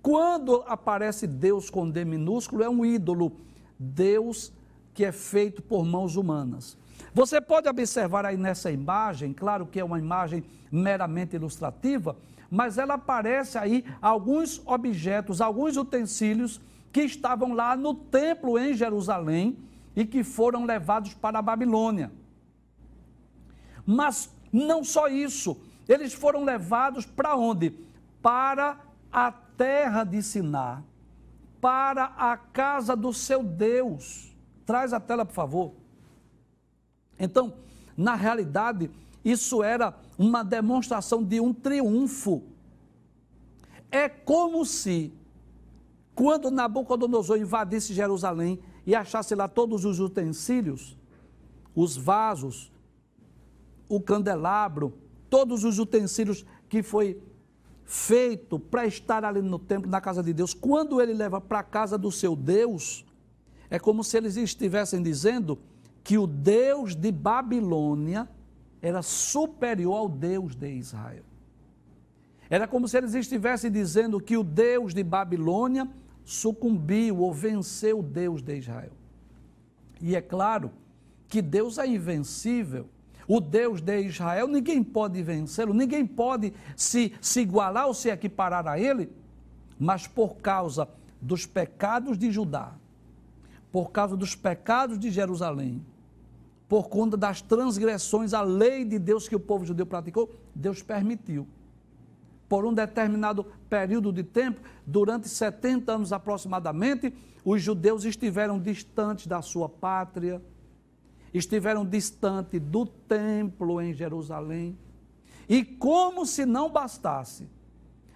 Quando 0.02 0.64
aparece 0.68 1.26
Deus 1.26 1.70
com 1.70 1.90
D 1.90 2.06
minúsculo, 2.06 2.62
é 2.64 2.70
um 2.70 2.86
ídolo, 2.86 3.32
Deus 3.80 4.54
que 4.94 5.04
é 5.04 5.12
feito 5.12 5.62
por 5.62 5.84
mãos 5.84 6.16
humanas. 6.16 6.78
Você 7.14 7.42
pode 7.42 7.68
observar 7.68 8.26
aí 8.26 8.38
nessa 8.38 8.72
imagem, 8.72 9.34
claro 9.34 9.66
que 9.66 9.80
é 9.80 9.84
uma 9.84 10.00
imagem 10.00 10.44
meramente 10.72 11.36
ilustrativa, 11.36 12.16
mas 12.50 12.78
ela 12.78 12.94
aparece 12.94 13.58
aí 13.58 13.84
alguns 14.02 14.62
objetos, 14.66 15.42
alguns 15.42 15.76
utensílios 15.76 16.62
que 16.96 17.02
estavam 17.02 17.52
lá 17.52 17.76
no 17.76 17.94
templo 17.94 18.58
em 18.58 18.74
Jerusalém 18.74 19.60
e 19.94 20.06
que 20.06 20.24
foram 20.24 20.64
levados 20.64 21.14
para 21.14 21.40
a 21.40 21.42
Babilônia. 21.42 22.10
Mas 23.86 24.34
não 24.50 24.82
só 24.82 25.10
isso, 25.10 25.60
eles 25.90 26.14
foram 26.14 26.46
levados 26.46 27.06
para 27.06 27.36
onde? 27.36 27.72
Para 28.22 28.80
a 29.12 29.30
terra 29.30 30.06
de 30.06 30.24
Siná, 30.24 30.84
para 31.60 32.06
a 32.16 32.38
casa 32.38 32.96
do 32.96 33.12
seu 33.12 33.44
Deus. 33.44 34.34
Traz 34.66 34.94
a 34.94 35.00
tela, 35.02 35.26
por 35.26 35.34
favor. 35.34 35.74
Então, 37.20 37.56
na 37.98 38.16
realidade, 38.16 38.90
isso 39.22 39.62
era 39.62 39.94
uma 40.18 40.44
demonstração 40.44 41.22
de 41.22 41.42
um 41.42 41.54
triunfo. 41.54 42.42
É 43.92 44.08
como 44.08 44.66
se, 44.66 45.14
quando 46.16 46.50
Nabucodonosor 46.50 47.38
invadisse 47.38 47.94
Jerusalém 47.94 48.58
e 48.86 48.96
achasse 48.96 49.36
lá 49.36 49.50
todos 49.50 49.84
os 49.84 50.00
utensílios, 50.00 50.98
os 51.76 51.98
vasos, 51.98 52.72
o 53.90 54.00
candelabro, 54.00 54.98
todos 55.30 55.66
os 55.66 55.78
utensílios 55.78 56.46
que 56.70 56.82
foi 56.82 57.22
feito 57.84 58.58
para 58.58 58.86
estar 58.86 59.26
ali 59.26 59.42
no 59.42 59.60
templo, 59.60 59.92
na 59.92 60.00
casa 60.00 60.24
de 60.24 60.34
Deus, 60.34 60.54
quando 60.54 61.02
ele 61.02 61.14
leva 61.14 61.42
para 61.42 61.60
a 61.60 61.64
casa 61.64 61.98
do 61.98 62.12
seu 62.12 62.34
Deus, 62.34 63.06
é 63.70 63.78
como 63.78 64.04
se 64.04 64.16
eles 64.16 64.38
estivessem 64.38 65.04
dizendo 65.04 65.60
que 66.02 66.18
o 66.18 66.26
Deus 66.26 66.96
de 66.96 67.12
Babilônia 67.12 68.30
era 68.82 69.02
superior 69.02 69.98
ao 69.98 70.10
Deus 70.10 70.56
de 70.56 70.70
Israel. 70.70 71.24
Era 72.50 72.68
como 72.68 72.88
se 72.88 72.98
eles 72.98 73.14
estivessem 73.16 73.72
dizendo 73.72 74.20
que 74.22 74.38
o 74.38 74.44
Deus 74.44 74.94
de 74.94 75.04
Babilônia 75.04 75.90
sucumbiu 76.26 77.20
ou 77.20 77.32
venceu 77.32 78.00
o 78.00 78.04
Deus 78.04 78.42
de 78.42 78.58
Israel. 78.58 78.92
E 80.02 80.16
é 80.16 80.22
claro 80.22 80.72
que 81.30 81.42
Deus 81.42 81.78
é 81.78 81.88
invencível. 81.88 82.90
O 83.28 83.40
Deus 83.40 83.82
de 83.82 84.02
Israel, 84.02 84.48
ninguém 84.48 84.84
pode 84.84 85.22
vencê-lo, 85.24 85.74
ninguém 85.74 86.06
pode 86.06 86.54
se, 86.76 87.14
se 87.22 87.42
igualar 87.42 87.88
ou 87.88 87.94
se 87.94 88.10
equiparar 88.10 88.68
a 88.68 88.80
ele, 88.80 89.10
mas 89.80 90.06
por 90.06 90.36
causa 90.38 90.88
dos 91.22 91.46
pecados 91.46 92.18
de 92.18 92.32
Judá, 92.32 92.74
por 93.72 93.92
causa 93.92 94.16
dos 94.16 94.36
pecados 94.36 95.00
de 95.00 95.10
Jerusalém, 95.10 95.84
por 96.68 96.88
conta 96.88 97.18
das 97.18 97.42
transgressões 97.42 98.34
à 98.34 98.42
lei 98.42 98.86
de 98.86 99.00
Deus 99.00 99.28
que 99.28 99.36
o 99.36 99.40
povo 99.40 99.66
judeu 99.66 99.86
praticou, 99.86 100.32
Deus 100.54 100.82
permitiu. 100.82 101.48
Por 102.56 102.64
um 102.64 102.74
determinado 102.74 103.44
período 103.70 104.14
de 104.14 104.24
tempo, 104.24 104.62
durante 104.88 105.28
70 105.28 105.92
anos 105.92 106.14
aproximadamente, 106.14 107.14
os 107.44 107.62
judeus 107.62 108.06
estiveram 108.06 108.58
distantes 108.58 109.28
da 109.28 109.42
sua 109.42 109.68
pátria, 109.68 110.42
estiveram 111.34 111.86
distantes 111.86 112.62
do 112.62 112.86
templo 112.86 113.82
em 113.82 113.94
Jerusalém. 113.94 114.80
E 115.50 115.66
como 115.66 116.26
se 116.26 116.46
não 116.46 116.70
bastasse, 116.70 117.50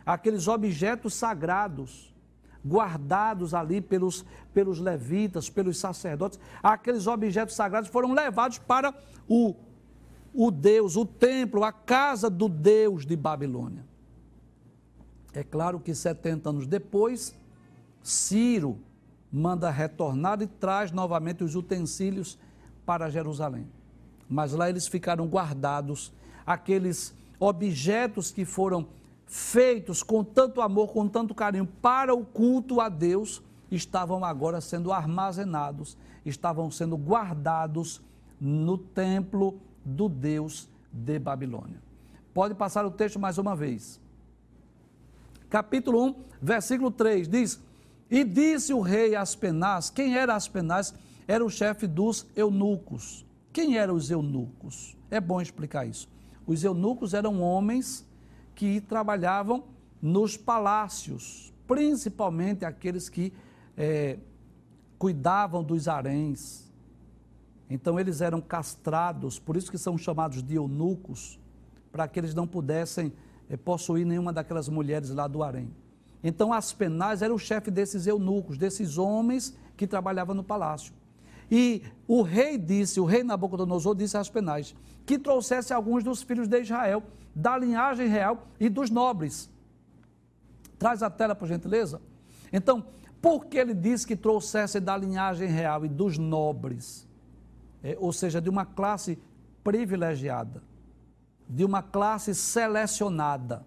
aqueles 0.05 0.47
objetos 0.47 1.15
sagrados 1.15 2.15
guardados 2.65 3.53
ali 3.53 3.81
pelos, 3.81 4.23
pelos 4.53 4.79
levitas, 4.79 5.49
pelos 5.49 5.77
sacerdotes, 5.77 6.39
aqueles 6.63 7.07
objetos 7.07 7.57
sagrados 7.57 7.89
foram 7.89 8.13
levados 8.13 8.57
para 8.57 8.95
o, 9.27 9.53
o 10.33 10.49
Deus, 10.49 10.95
o 10.95 11.05
templo, 11.05 11.65
a 11.65 11.73
casa 11.73 12.29
do 12.29 12.47
Deus 12.47 13.05
de 13.05 13.17
Babilônia. 13.17 13.88
É 15.33 15.43
claro 15.43 15.79
que 15.79 15.93
70 15.93 16.49
anos 16.49 16.67
depois, 16.67 17.35
Ciro 18.01 18.79
manda 19.31 19.69
retornar 19.69 20.41
e 20.41 20.47
traz 20.47 20.91
novamente 20.91 21.43
os 21.43 21.55
utensílios 21.55 22.37
para 22.85 23.09
Jerusalém. 23.09 23.67
Mas 24.27 24.53
lá 24.53 24.69
eles 24.69 24.87
ficaram 24.87 25.27
guardados, 25.27 26.11
aqueles 26.45 27.13
objetos 27.39 28.31
que 28.31 28.45
foram 28.45 28.87
feitos 29.25 30.01
com 30.01 30.23
tanto 30.23 30.61
amor, 30.61 30.91
com 30.91 31.07
tanto 31.07 31.35
carinho 31.35 31.65
para 31.65 32.13
o 32.13 32.25
culto 32.25 32.81
a 32.81 32.89
Deus, 32.89 33.43
estavam 33.71 34.25
agora 34.25 34.59
sendo 34.59 34.91
armazenados, 34.91 35.95
estavam 36.25 36.71
sendo 36.71 36.97
guardados 36.97 38.01
no 38.41 38.77
templo 38.77 39.59
do 39.85 40.09
Deus 40.09 40.67
de 40.91 41.19
Babilônia. 41.19 41.79
Pode 42.33 42.55
passar 42.55 42.85
o 42.85 42.91
texto 42.91 43.19
mais 43.19 43.37
uma 43.37 43.55
vez. 43.55 43.99
Capítulo 45.49 46.05
1, 46.05 46.15
versículo 46.41 46.91
3 46.91 47.27
diz: 47.27 47.59
E 48.09 48.23
disse 48.23 48.71
o 48.71 48.81
rei 48.81 49.15
Aspenaz, 49.15 49.89
quem 49.89 50.15
era 50.15 50.35
Aspenaz? 50.35 50.93
Era 51.27 51.43
o 51.43 51.49
chefe 51.49 51.87
dos 51.87 52.27
eunucos. 52.35 53.25
Quem 53.51 53.77
eram 53.77 53.95
os 53.95 54.11
eunucos? 54.11 54.95
É 55.09 55.19
bom 55.19 55.41
explicar 55.41 55.87
isso. 55.87 56.07
Os 56.45 56.63
eunucos 56.63 57.13
eram 57.13 57.41
homens 57.41 58.05
que 58.53 58.81
trabalhavam 58.81 59.63
nos 60.01 60.37
palácios, 60.37 61.53
principalmente 61.67 62.63
aqueles 62.63 63.09
que 63.09 63.33
é, 63.75 64.17
cuidavam 64.97 65.63
dos 65.63 65.87
haréns. 65.87 66.71
Então 67.69 67.99
eles 67.99 68.21
eram 68.21 68.41
castrados, 68.41 69.39
por 69.39 69.55
isso 69.55 69.69
que 69.69 69.77
são 69.77 69.97
chamados 69.97 70.41
de 70.43 70.55
eunucos, 70.55 71.39
para 71.91 72.07
que 72.07 72.19
eles 72.19 72.33
não 72.33 72.47
pudessem 72.47 73.13
possuir 73.57 74.05
nenhuma 74.05 74.31
daquelas 74.31 74.69
mulheres 74.69 75.09
lá 75.09 75.27
do 75.27 75.43
harém. 75.43 75.71
Então 76.23 76.51
Aspenaz 76.53 77.21
era 77.21 77.33
o 77.33 77.39
chefe 77.39 77.71
desses 77.71 78.05
eunucos, 78.05 78.57
desses 78.57 78.97
homens 78.97 79.55
que 79.77 79.87
trabalhavam 79.87 80.35
no 80.35 80.43
palácio. 80.43 80.93
E 81.51 81.81
o 82.07 82.21
rei 82.21 82.57
disse, 82.57 82.99
o 82.99 83.05
rei 83.05 83.23
Nabucodonosor 83.23 83.95
disse 83.95 84.15
a 84.15 84.19
Aspenaz, 84.19 84.75
que 85.05 85.17
trouxesse 85.17 85.73
alguns 85.73 86.03
dos 86.03 86.21
filhos 86.21 86.47
de 86.47 86.61
Israel, 86.61 87.01
da 87.33 87.57
linhagem 87.57 88.07
real 88.07 88.47
e 88.59 88.69
dos 88.69 88.89
nobres. 88.89 89.49
Traz 90.77 91.01
a 91.01 91.09
tela, 91.09 91.33
por 91.33 91.47
gentileza. 91.47 91.99
Então, 92.53 92.85
por 93.21 93.45
que 93.45 93.57
ele 93.57 93.73
disse 93.73 94.05
que 94.05 94.15
trouxesse 94.15 94.79
da 94.79 94.95
linhagem 94.95 95.47
real 95.47 95.85
e 95.85 95.89
dos 95.89 96.17
nobres? 96.17 97.07
É, 97.83 97.97
ou 97.99 98.13
seja, 98.13 98.39
de 98.39 98.49
uma 98.49 98.65
classe 98.65 99.17
privilegiada, 99.63 100.61
de 101.49 101.65
uma 101.65 101.81
classe 101.81 102.35
selecionada. 102.35 103.65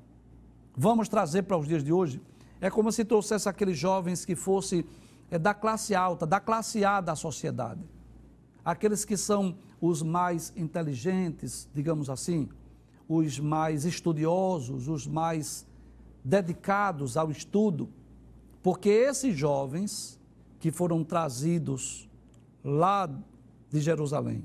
Vamos 0.77 1.09
trazer 1.09 1.43
para 1.43 1.59
os 1.59 1.67
dias 1.67 1.83
de 1.83 1.93
hoje? 1.93 2.23
É 2.61 2.71
como 2.71 2.93
se 2.93 3.05
trouxesse 3.05 3.49
aqueles 3.49 3.77
jovens 3.77 4.25
que 4.25 4.37
fossem 4.37 4.85
é, 5.31 5.39
da 5.39 5.53
classe 5.53 5.95
alta, 5.95 6.25
da 6.25 6.39
classe 6.39 6.85
A 6.85 7.01
da 7.01 7.17
sociedade. 7.17 7.83
Aqueles 8.65 9.05
que 9.05 9.17
são 9.17 9.57
os 9.81 10.01
mais 10.01 10.53
inteligentes, 10.57 11.69
digamos 11.75 12.09
assim, 12.09 12.49
os 13.09 13.41
mais 13.41 13.85
estudiosos, 13.85 14.87
os 14.87 15.07
mais 15.07 15.67
dedicados 16.25 17.17
ao 17.17 17.33
estudo, 17.33 17.89
porque 18.63 18.89
esses 18.89 19.37
jovens 19.37 20.21
que 20.61 20.71
foram 20.71 21.03
trazidos 21.03 22.09
lá 22.63 23.11
de 23.69 23.81
Jerusalém, 23.81 24.45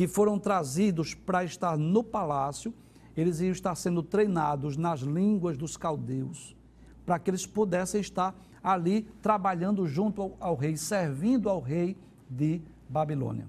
que 0.00 0.08
foram 0.08 0.38
trazidos 0.38 1.12
para 1.12 1.44
estar 1.44 1.76
no 1.76 2.02
palácio, 2.02 2.72
eles 3.14 3.38
iam 3.42 3.52
estar 3.52 3.74
sendo 3.74 4.02
treinados 4.02 4.74
nas 4.74 5.00
línguas 5.00 5.58
dos 5.58 5.76
caldeus, 5.76 6.56
para 7.04 7.18
que 7.18 7.28
eles 7.28 7.46
pudessem 7.46 8.00
estar 8.00 8.34
ali 8.62 9.02
trabalhando 9.20 9.86
junto 9.86 10.22
ao, 10.22 10.36
ao 10.40 10.56
rei, 10.56 10.74
servindo 10.78 11.50
ao 11.50 11.60
rei 11.60 11.98
de 12.30 12.62
Babilônia. 12.88 13.46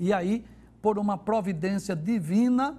E 0.00 0.12
aí, 0.12 0.44
por 0.82 0.98
uma 0.98 1.16
providência 1.16 1.94
divina, 1.94 2.76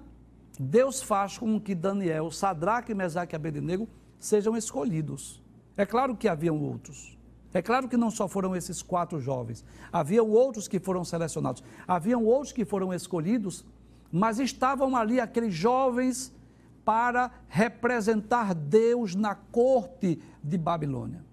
Deus 0.60 1.02
faz 1.02 1.38
com 1.38 1.62
que 1.62 1.74
Daniel, 1.74 2.30
Sadraque, 2.32 2.94
Mesaque 2.94 3.34
e 3.34 3.38
Abednego 3.38 3.88
sejam 4.20 4.58
escolhidos. 4.58 5.42
É 5.78 5.86
claro 5.86 6.18
que 6.18 6.28
haviam 6.28 6.62
outros. 6.62 7.17
É 7.54 7.62
claro 7.62 7.88
que 7.88 7.98
não 7.98 8.12
só 8.12 8.28
foram 8.28 8.56
esses 8.56 8.82
quatro 8.82 9.20
jovens. 9.20 9.64
Haviam 9.92 10.30
outros 10.30 10.68
que 10.68 10.80
foram 10.80 11.04
selecionados. 11.04 11.64
Haviam 11.88 12.24
outros 12.24 12.52
que 12.52 12.66
foram 12.66 12.94
escolhidos, 12.94 13.66
mas 14.12 14.40
estavam 14.40 14.96
ali 14.96 15.20
aqueles 15.20 15.54
jovens 15.54 16.34
para 16.84 17.32
representar 17.48 18.54
Deus 18.54 19.16
na 19.16 19.36
corte 19.36 20.22
de 20.44 20.58
Babilônia. 20.58 21.26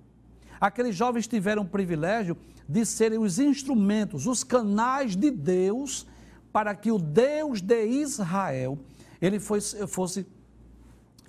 Aqueles 0.60 0.96
jovens 0.96 1.26
tiveram 1.26 1.62
o 1.62 1.68
privilégio 1.68 2.36
de 2.68 2.84
serem 2.86 3.18
os 3.18 3.38
instrumentos, 3.38 4.26
os 4.26 4.42
canais 4.42 5.14
de 5.14 5.30
Deus 5.30 6.06
para 6.52 6.74
que 6.74 6.90
o 6.90 6.98
Deus 6.98 7.60
de 7.60 7.84
Israel 7.84 8.78
ele 9.20 9.40
fosse, 9.40 9.86
fosse 9.86 10.26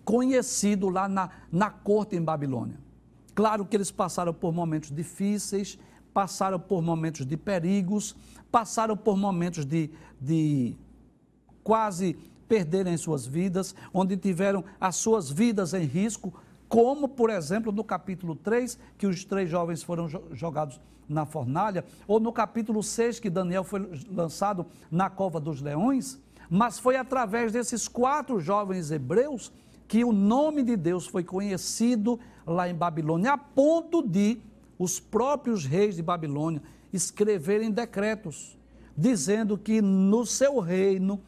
conhecido 0.04 0.88
lá 0.88 1.08
na, 1.08 1.32
na 1.52 1.69
corte 1.69 2.15
em 2.15 2.21
Babilônia. 2.21 2.85
Claro 3.36 3.65
que 3.65 3.76
eles 3.76 3.91
passaram 3.91 4.34
por 4.34 4.54
momentos 4.54 4.89
difíceis, 4.89 5.78
passaram 6.13 6.58
por 6.58 6.82
momentos 6.82 7.26
de 7.26 7.36
perigos, 7.36 8.15
passaram 8.50 8.95
por 8.95 9.17
momentos 9.17 9.65
de, 9.65 9.91
de 10.19 10.78
quase 11.62 12.17
perderem 12.48 12.95
suas 12.95 13.28
vidas, 13.28 13.76
onde 13.93 14.15
tiveram 14.15 14.63
as 14.80 14.95
suas 14.95 15.30
vidas 15.30 15.74
em 15.74 15.84
risco, 15.84 16.34
como, 16.69 17.10
por 17.10 17.30
exemplo, 17.30 17.74
no 17.74 17.84
capítulo 17.84 18.36
3, 18.36 18.80
que 18.98 19.06
os 19.06 19.26
três 19.26 19.50
jovens 19.50 19.84
foram 19.84 20.08
jogados 20.32 20.80
na 21.08 21.26
fornalha, 21.26 21.84
ou 22.08 22.19
no 22.19 22.32
capítulo 22.32 22.82
6, 22.82 23.19
que 23.19 23.30
Daniel 23.30 23.65
foi 23.65 23.88
lançado 24.10 24.65
na 24.89 25.10
cova 25.10 25.39
dos 25.39 25.62
leões, 25.62 26.19
mas 26.50 26.80
foi 26.80 26.95
através 26.95 27.52
desses 27.52 27.88
quatro 27.88 28.39
jovens 28.39 28.91
hebreus 28.91 29.52
que 29.88 30.04
o 30.04 30.12
nome 30.12 30.63
de 30.63 30.76
Deus 30.76 31.06
foi 31.06 31.24
conhecido 31.24 32.19
lá 32.45 32.69
em 32.69 32.76
Babilônia, 32.76 33.34
a 33.34 33.38
ponto 33.38 34.02
de 34.02 34.39
os 34.78 35.00
próprios 35.00 35.65
reis 35.65 35.95
de 35.95 36.04
Babilônia 36.04 36.62
escreverem 36.91 37.71
decretos, 37.71 38.58
dizendo 38.98 39.58
que 39.58 39.82
no 39.82 40.26
seu 40.26 40.60
reino 40.60 41.21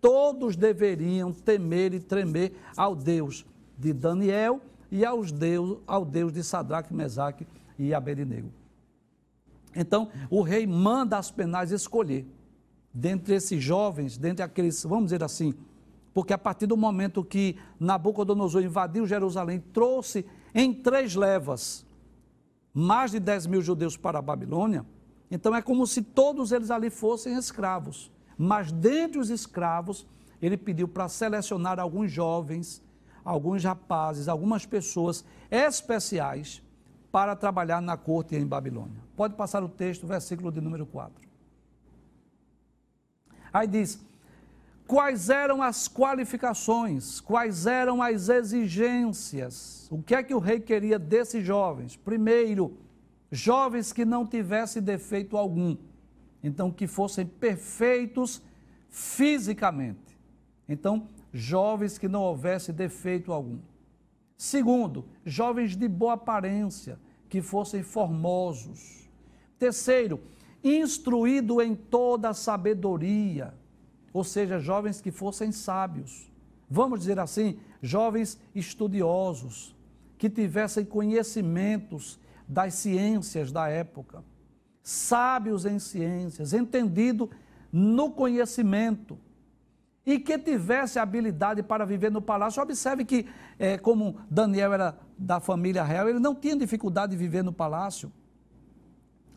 todos 0.00 0.56
deveriam 0.56 1.32
temer 1.32 1.94
e 1.94 2.00
tremer 2.00 2.54
ao 2.76 2.94
Deus 2.94 3.44
de 3.78 3.92
Daniel 3.92 4.60
e 4.90 5.04
aos 5.04 5.32
Deus, 5.32 5.78
ao 5.86 6.04
Deus 6.04 6.32
de 6.32 6.42
Sadraque, 6.44 6.92
Mesaque 6.92 7.46
e 7.78 7.94
Abednego. 7.94 8.50
Então, 9.74 10.10
o 10.30 10.42
rei 10.42 10.66
manda 10.66 11.18
as 11.18 11.30
penais 11.30 11.72
escolher, 11.72 12.26
dentre 12.92 13.34
esses 13.34 13.62
jovens, 13.62 14.16
dentre 14.16 14.44
aqueles, 14.44 14.84
vamos 14.84 15.06
dizer 15.06 15.24
assim, 15.24 15.54
porque 16.14 16.32
a 16.32 16.38
partir 16.38 16.66
do 16.66 16.76
momento 16.76 17.24
que 17.24 17.58
Nabucodonosor 17.78 18.62
invadiu 18.62 19.04
Jerusalém, 19.04 19.58
trouxe 19.58 20.24
em 20.54 20.72
três 20.72 21.16
levas 21.16 21.84
mais 22.72 23.10
de 23.10 23.20
10 23.20 23.46
mil 23.46 23.60
judeus 23.60 23.96
para 23.96 24.20
a 24.20 24.22
Babilônia, 24.22 24.86
então 25.30 25.54
é 25.54 25.60
como 25.60 25.86
se 25.86 26.00
todos 26.00 26.52
eles 26.52 26.70
ali 26.70 26.88
fossem 26.88 27.36
escravos. 27.36 28.10
Mas 28.38 28.70
dentre 28.70 29.18
os 29.18 29.30
escravos, 29.30 30.06
ele 30.40 30.56
pediu 30.56 30.86
para 30.86 31.08
selecionar 31.08 31.78
alguns 31.80 32.10
jovens, 32.10 32.82
alguns 33.24 33.64
rapazes, 33.64 34.28
algumas 34.28 34.66
pessoas 34.66 35.24
especiais 35.50 36.62
para 37.10 37.36
trabalhar 37.36 37.80
na 37.80 37.96
corte 37.96 38.34
em 38.36 38.46
Babilônia. 38.46 39.00
Pode 39.16 39.34
passar 39.34 39.62
o 39.62 39.68
texto, 39.68 40.06
versículo 40.06 40.50
de 40.50 40.60
número 40.60 40.84
4. 40.84 41.28
Aí 43.52 43.68
diz: 43.68 44.04
quais 44.86 45.30
eram 45.30 45.62
as 45.62 45.88
qualificações, 45.88 47.20
quais 47.20 47.66
eram 47.66 48.02
as 48.02 48.28
exigências, 48.28 49.88
o 49.90 50.02
que 50.02 50.14
é 50.14 50.22
que 50.22 50.34
o 50.34 50.38
rei 50.38 50.60
queria 50.60 50.98
desses 50.98 51.44
jovens? 51.44 51.96
Primeiro, 51.96 52.76
jovens 53.30 53.92
que 53.92 54.04
não 54.04 54.26
tivessem 54.26 54.82
defeito 54.82 55.36
algum. 55.36 55.76
Então, 56.42 56.70
que 56.70 56.86
fossem 56.86 57.24
perfeitos 57.24 58.42
fisicamente. 58.90 60.18
Então, 60.68 61.08
jovens 61.32 61.98
que 61.98 62.06
não 62.06 62.22
houvesse 62.22 62.72
defeito 62.72 63.32
algum. 63.32 63.58
Segundo, 64.36 65.06
jovens 65.24 65.76
de 65.76 65.88
boa 65.88 66.14
aparência, 66.14 66.98
que 67.28 67.40
fossem 67.40 67.82
formosos. 67.82 69.08
Terceiro, 69.58 70.20
instruído 70.62 71.60
em 71.60 71.74
toda 71.74 72.28
a 72.28 72.34
sabedoria, 72.34 73.54
ou 74.14 74.24
seja, 74.24 74.58
jovens 74.58 75.02
que 75.02 75.10
fossem 75.10 75.52
sábios. 75.52 76.32
Vamos 76.70 77.00
dizer 77.00 77.18
assim, 77.18 77.58
jovens 77.82 78.40
estudiosos, 78.54 79.76
que 80.16 80.30
tivessem 80.30 80.86
conhecimentos 80.86 82.18
das 82.48 82.72
ciências 82.74 83.52
da 83.52 83.68
época 83.68 84.24
sábios 84.84 85.64
em 85.64 85.78
ciências, 85.78 86.52
entendido 86.52 87.30
no 87.72 88.12
conhecimento 88.12 89.18
e 90.04 90.20
que 90.20 90.38
tivesse 90.38 90.98
habilidade 90.98 91.62
para 91.62 91.86
viver 91.86 92.12
no 92.12 92.20
palácio. 92.20 92.62
Observe 92.62 93.06
que, 93.06 93.26
é, 93.58 93.78
como 93.78 94.18
Daniel 94.30 94.74
era 94.74 94.98
da 95.16 95.40
família 95.40 95.82
real, 95.82 96.06
ele 96.06 96.18
não 96.20 96.34
tinha 96.34 96.54
dificuldade 96.54 97.12
de 97.12 97.16
viver 97.16 97.42
no 97.42 97.52
palácio, 97.52 98.12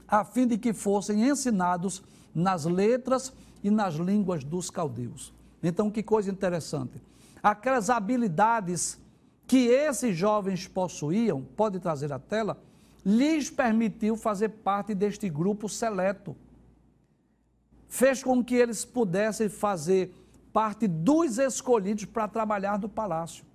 a 0.06 0.26
fim 0.26 0.46
de 0.46 0.58
que 0.58 0.74
fossem 0.74 1.26
ensinados 1.30 2.04
nas 2.36 2.66
letras 2.66 3.34
e 3.64 3.70
nas 3.70 3.96
línguas 3.96 4.44
dos 4.44 4.70
caldeus. 4.70 5.34
Então, 5.62 5.90
que 5.90 6.04
coisa 6.04 6.32
interessante. 6.32 7.02
Aquelas 7.42 7.90
habilidades 7.90 9.00
que 9.48 9.68
esses 9.68 10.16
jovens 10.16 10.68
possuíam, 10.68 11.42
pode 11.56 11.80
trazer 11.80 12.12
a 12.12 12.20
tela, 12.20 12.62
lhes 13.06 13.50
permitiu 13.50 14.18
fazer 14.18 14.50
parte 14.50 14.94
deste 14.94 15.30
grupo 15.30 15.70
seleto. 15.70 16.36
Fez 17.88 18.22
com 18.22 18.44
que 18.44 18.56
eles 18.56 18.84
pudessem 18.84 19.48
fazer 19.48 20.14
parte 20.52 20.88
dos 20.88 21.38
escolhidos 21.38 22.04
para 22.04 22.28
trabalhar 22.28 22.78
no 22.78 22.90
palácio. 22.90 23.46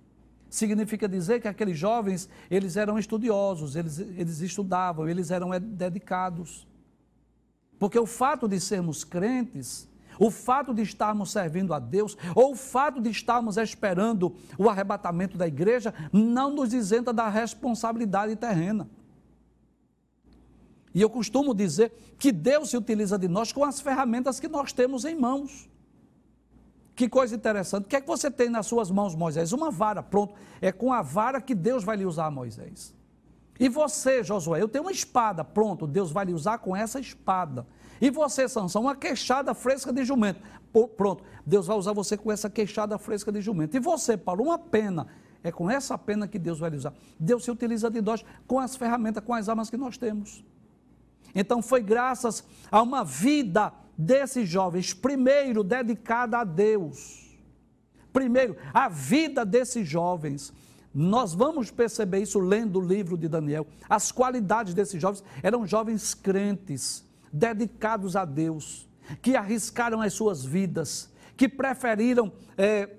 Significa 0.49 1.07
dizer 1.07 1.41
que 1.41 1.47
aqueles 1.47 1.77
jovens, 1.77 2.29
eles 2.49 2.77
eram 2.77 2.97
estudiosos, 2.97 3.75
eles, 3.75 3.99
eles 3.99 4.39
estudavam, 4.39 5.07
eles 5.07 5.29
eram 5.29 5.49
dedicados. 5.59 6.67
Porque 7.77 7.99
o 7.99 8.05
fato 8.05 8.47
de 8.47 8.59
sermos 8.59 9.03
crentes, 9.03 9.87
o 10.19 10.29
fato 10.29 10.73
de 10.73 10.81
estarmos 10.81 11.31
servindo 11.31 11.73
a 11.73 11.79
Deus, 11.79 12.17
ou 12.35 12.51
o 12.51 12.55
fato 12.55 13.01
de 13.01 13.09
estarmos 13.09 13.57
esperando 13.57 14.35
o 14.57 14.69
arrebatamento 14.69 15.37
da 15.37 15.47
igreja, 15.47 15.93
não 16.11 16.51
nos 16.51 16.73
isenta 16.73 17.13
da 17.13 17.29
responsabilidade 17.29 18.35
terrena. 18.35 18.87
E 20.93 21.01
eu 21.01 21.09
costumo 21.09 21.55
dizer 21.55 21.91
que 22.19 22.31
Deus 22.31 22.69
se 22.69 22.77
utiliza 22.77 23.17
de 23.17 23.27
nós 23.27 23.51
com 23.51 23.63
as 23.63 23.81
ferramentas 23.81 24.39
que 24.39 24.47
nós 24.47 24.71
temos 24.71 25.05
em 25.05 25.15
mãos. 25.15 25.69
Que 26.95 27.09
coisa 27.09 27.35
interessante. 27.35 27.85
O 27.85 27.87
que 27.87 27.95
é 27.95 28.01
que 28.01 28.07
você 28.07 28.29
tem 28.29 28.49
nas 28.49 28.67
suas 28.67 28.91
mãos, 28.91 29.15
Moisés? 29.15 29.51
Uma 29.51 29.71
vara, 29.71 30.03
pronto. 30.03 30.35
É 30.61 30.71
com 30.71 30.93
a 30.93 31.01
vara 31.01 31.41
que 31.41 31.55
Deus 31.55 31.83
vai 31.83 31.97
lhe 31.97 32.05
usar, 32.05 32.29
Moisés. 32.29 32.93
E 33.59 33.67
você, 33.69 34.23
Josué, 34.23 34.61
eu 34.61 34.67
tenho 34.67 34.83
uma 34.83 34.91
espada, 34.91 35.43
pronto, 35.43 35.87
Deus 35.87 36.11
vai 36.11 36.25
lhe 36.25 36.33
usar 36.33 36.57
com 36.59 36.75
essa 36.75 36.99
espada. 36.99 37.65
E 38.03 38.09
você, 38.09 38.49
Sansão, 38.49 38.81
uma 38.81 38.97
queixada 38.97 39.53
fresca 39.53 39.93
de 39.93 40.03
jumento. 40.03 40.41
Pronto, 40.97 41.23
Deus 41.45 41.67
vai 41.67 41.77
usar 41.77 41.93
você 41.93 42.17
com 42.17 42.29
essa 42.29 42.49
queixada 42.49 42.97
fresca 42.97 43.31
de 43.31 43.39
jumento. 43.39 43.77
E 43.77 43.79
você, 43.79 44.17
Paulo, 44.17 44.43
uma 44.43 44.59
pena. 44.59 45.07
É 45.41 45.53
com 45.53 45.71
essa 45.71 45.97
pena 45.97 46.27
que 46.27 46.37
Deus 46.37 46.59
vai 46.59 46.69
lhe 46.69 46.75
usar. 46.75 46.93
Deus 47.17 47.45
se 47.45 47.49
utiliza 47.49 47.89
de 47.89 48.01
nós 48.01 48.25
com 48.45 48.59
as 48.59 48.75
ferramentas, 48.75 49.23
com 49.23 49.33
as 49.33 49.47
armas 49.47 49.69
que 49.69 49.77
nós 49.77 49.97
temos. 49.97 50.43
Então 51.33 51.61
foi 51.61 51.81
graças 51.81 52.43
a 52.69 52.81
uma 52.81 53.05
vida 53.05 53.71
desses 53.97 54.49
jovens, 54.49 54.93
primeiro 54.93 55.63
dedicada 55.63 56.39
a 56.39 56.43
Deus. 56.43 57.37
Primeiro, 58.11 58.57
a 58.73 58.89
vida 58.89 59.45
desses 59.45 59.87
jovens. 59.87 60.51
Nós 60.93 61.33
vamos 61.33 61.71
perceber 61.71 62.19
isso 62.19 62.37
lendo 62.37 62.79
o 62.79 62.85
livro 62.85 63.17
de 63.17 63.29
Daniel. 63.29 63.65
As 63.89 64.11
qualidades 64.11 64.73
desses 64.73 65.01
jovens 65.01 65.23
eram 65.41 65.65
jovens 65.65 66.13
crentes, 66.13 67.05
dedicados 67.33 68.15
a 68.15 68.23
Deus, 68.23 68.87
que 69.21 69.35
arriscaram 69.35 69.99
as 69.99 70.13
suas 70.13 70.45
vidas, 70.45 71.11
que 71.35 71.49
preferiram 71.49 72.31
é, 72.55 72.89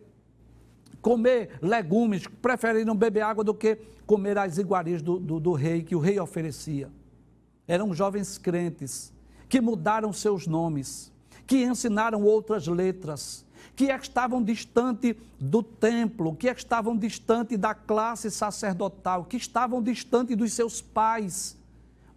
comer 1.01 1.59
legumes, 1.63 2.27
preferiram 2.27 2.97
beber 2.97 3.23
água 3.23 3.45
do 3.45 3.55
que 3.55 3.79
comer 4.05 4.37
as 4.37 4.59
iguarias 4.59 5.01
do, 5.01 5.21
do, 5.21 5.39
do 5.39 5.53
rei, 5.53 5.83
que 5.83 5.95
o 5.95 6.01
rei 6.01 6.19
oferecia. 6.19 6.91
Eram 7.67 7.95
jovens 7.95 8.37
crentes 8.37 9.13
que 9.49 9.61
mudaram 9.61 10.13
seus 10.13 10.47
nomes, 10.47 11.13
que 11.47 11.63
ensinaram 11.63 12.23
outras 12.23 12.67
letras, 12.67 13.47
que 13.77 13.85
estavam 13.85 14.43
distante 14.43 15.17
do 15.39 15.63
templo, 15.63 16.35
que 16.35 16.49
estavam 16.49 16.97
distante 16.97 17.57
da 17.57 17.75
classe 17.75 18.31
sacerdotal, 18.31 19.25
que 19.25 19.37
estavam 19.37 19.83
distante 19.83 20.35
dos 20.35 20.53
seus 20.53 20.83
pais, 20.83 21.57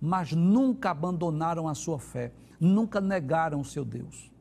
mas 0.02 0.32
nunca 0.32 0.92
abandonaram 0.92 1.68
a 1.68 1.76
sua 1.76 2.00
fé, 2.00 2.32
nunca 2.60 3.02
negaram 3.02 3.60
o 3.60 3.66
seu 3.66 3.84
Deus. 3.84 4.32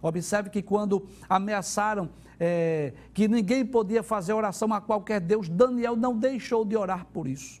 Observe 0.00 0.50
que 0.50 0.62
quando 0.62 1.06
ameaçaram 1.28 2.08
é, 2.38 2.92
que 3.12 3.26
ninguém 3.26 3.66
podia 3.66 4.02
fazer 4.02 4.32
oração 4.32 4.72
a 4.72 4.80
qualquer 4.80 5.20
Deus, 5.20 5.48
Daniel 5.48 5.96
não 5.96 6.16
deixou 6.16 6.64
de 6.64 6.76
orar 6.76 7.06
por 7.12 7.26
isso. 7.26 7.60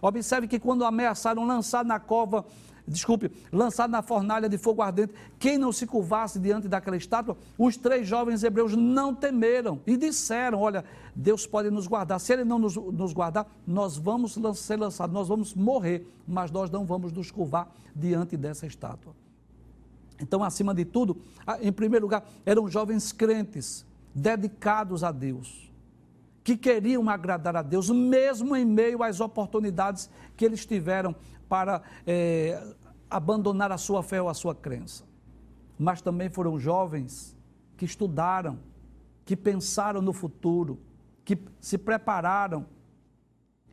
Observe 0.00 0.46
que 0.46 0.60
quando 0.60 0.84
ameaçaram 0.84 1.46
lançar 1.46 1.84
na 1.84 1.98
cova, 1.98 2.44
desculpe, 2.86 3.30
lançar 3.50 3.88
na 3.88 4.02
fornalha 4.02 4.48
de 4.48 4.58
fogo 4.58 4.82
ardente, 4.82 5.14
quem 5.38 5.56
não 5.56 5.72
se 5.72 5.86
curvasse 5.86 6.38
diante 6.38 6.68
daquela 6.68 6.96
estátua, 6.96 7.36
os 7.58 7.76
três 7.76 8.06
jovens 8.06 8.42
hebreus 8.42 8.76
não 8.76 9.14
temeram 9.14 9.80
e 9.86 9.96
disseram: 9.96 10.60
Olha, 10.60 10.84
Deus 11.14 11.46
pode 11.46 11.70
nos 11.70 11.86
guardar. 11.86 12.20
Se 12.20 12.32
Ele 12.32 12.44
não 12.44 12.58
nos, 12.58 12.76
nos 12.76 13.12
guardar, 13.12 13.46
nós 13.66 13.96
vamos 13.96 14.38
ser 14.56 14.78
lançados, 14.78 15.14
nós 15.14 15.28
vamos 15.28 15.54
morrer, 15.54 16.06
mas 16.26 16.50
nós 16.50 16.70
não 16.70 16.84
vamos 16.84 17.12
nos 17.12 17.30
curvar 17.30 17.72
diante 17.94 18.36
dessa 18.36 18.66
estátua. 18.66 19.14
Então, 20.20 20.44
acima 20.44 20.74
de 20.74 20.84
tudo, 20.84 21.16
em 21.60 21.72
primeiro 21.72 22.06
lugar, 22.06 22.24
eram 22.46 22.68
jovens 22.68 23.12
crentes, 23.12 23.84
dedicados 24.14 25.02
a 25.02 25.10
Deus 25.10 25.64
que 26.44 26.58
queriam 26.58 27.08
agradar 27.08 27.56
a 27.56 27.62
Deus, 27.62 27.88
mesmo 27.88 28.54
em 28.54 28.66
meio 28.66 29.02
às 29.02 29.18
oportunidades 29.18 30.10
que 30.36 30.44
eles 30.44 30.66
tiveram 30.66 31.16
para 31.48 31.82
é, 32.06 32.74
abandonar 33.10 33.70
a 33.72 33.78
sua 33.78 34.02
fé 34.02 34.20
ou 34.20 34.28
a 34.28 34.34
sua 34.34 34.54
crença. 34.54 35.04
Mas 35.78 36.00
também 36.00 36.28
foram 36.28 36.58
jovens 36.58 37.36
que 37.76 37.84
estudaram, 37.84 38.58
que 39.24 39.36
pensaram 39.36 40.00
no 40.00 40.12
futuro, 40.12 40.78
que 41.24 41.38
se 41.60 41.76
prepararam. 41.78 42.66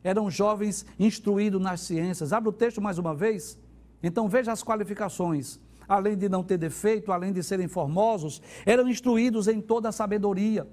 Eram 0.02 0.30
jovens 0.30 0.84
instruídos 0.98 1.60
nas 1.60 1.80
ciências. 1.80 2.32
Abre 2.32 2.48
o 2.48 2.52
texto 2.52 2.80
mais 2.80 2.98
uma 2.98 3.14
vez. 3.14 3.58
Então 4.02 4.28
veja 4.28 4.52
as 4.52 4.62
qualificações. 4.62 5.60
Além 5.88 6.16
de 6.16 6.28
não 6.28 6.42
ter 6.42 6.58
defeito, 6.58 7.12
além 7.12 7.32
de 7.32 7.42
serem 7.42 7.68
formosos, 7.68 8.40
eram 8.64 8.88
instruídos 8.88 9.46
em 9.46 9.60
toda 9.60 9.88
a 9.88 9.92
sabedoria 9.92 10.66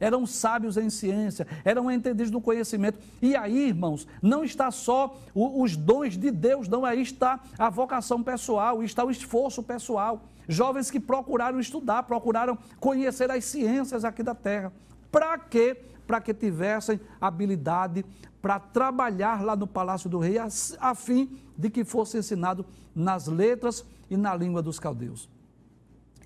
eram 0.00 0.26
sábios 0.26 0.76
em 0.76 0.90
ciência, 0.90 1.46
eram 1.64 1.90
entendidos 1.90 2.30
no 2.30 2.40
conhecimento. 2.40 2.98
E 3.20 3.34
aí, 3.34 3.68
irmãos, 3.68 4.06
não 4.22 4.44
está 4.44 4.70
só 4.70 5.18
os 5.34 5.76
dons 5.76 6.16
de 6.16 6.30
Deus, 6.30 6.68
não, 6.68 6.84
aí 6.84 7.02
está 7.02 7.40
a 7.58 7.70
vocação 7.70 8.22
pessoal, 8.22 8.82
está 8.82 9.04
o 9.04 9.10
esforço 9.10 9.62
pessoal. 9.62 10.22
Jovens 10.48 10.90
que 10.90 11.00
procuraram 11.00 11.58
estudar, 11.58 12.04
procuraram 12.04 12.56
conhecer 12.78 13.30
as 13.30 13.44
ciências 13.44 14.04
aqui 14.04 14.22
da 14.22 14.34
terra. 14.34 14.72
Para 15.10 15.38
quê? 15.38 15.76
Para 16.06 16.20
que 16.20 16.32
tivessem 16.32 17.00
habilidade 17.20 18.04
para 18.40 18.60
trabalhar 18.60 19.42
lá 19.42 19.56
no 19.56 19.66
palácio 19.66 20.08
do 20.08 20.20
rei, 20.20 20.36
a 20.38 20.94
fim 20.94 21.36
de 21.58 21.68
que 21.68 21.84
fosse 21.84 22.18
ensinado 22.18 22.64
nas 22.94 23.26
letras 23.26 23.84
e 24.08 24.16
na 24.16 24.36
língua 24.36 24.62
dos 24.62 24.78
caldeus. 24.78 25.28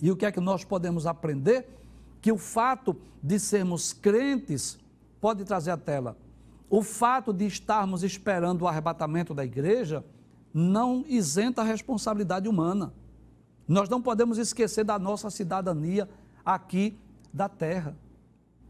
E 0.03 0.11
o 0.11 0.17
que 0.17 0.27
é 0.27 0.33
que 0.33 0.41
nós 0.41 0.65
podemos 0.65 1.07
aprender? 1.07 1.80
Que 2.21 2.31
o 2.31 2.39
fato 2.39 2.97
de 3.23 3.39
sermos 3.39 3.93
crentes 3.93 4.79
pode 5.21 5.45
trazer 5.45 5.71
à 5.71 5.77
tela. 5.77 6.17
O 6.69 6.83
fato 6.83 7.33
de 7.33 7.47
estarmos 7.47 8.03
esperando 8.03 8.63
o 8.63 8.69
arrebatamento 8.69 9.35
da 9.35 9.45
igreja 9.45 10.05
não 10.53 11.05
isenta 11.07 11.63
a 11.63 11.65
responsabilidade 11.65 12.49
humana. 12.49 12.93
Nós 13.67 13.89
não 13.89 14.01
podemos 14.03 14.39
esquecer 14.39 14.85
da 14.85 14.99
nossa 14.99 15.31
cidadania 15.31 16.09
aqui 16.45 16.97
da 17.33 17.49
terra. 17.49 17.97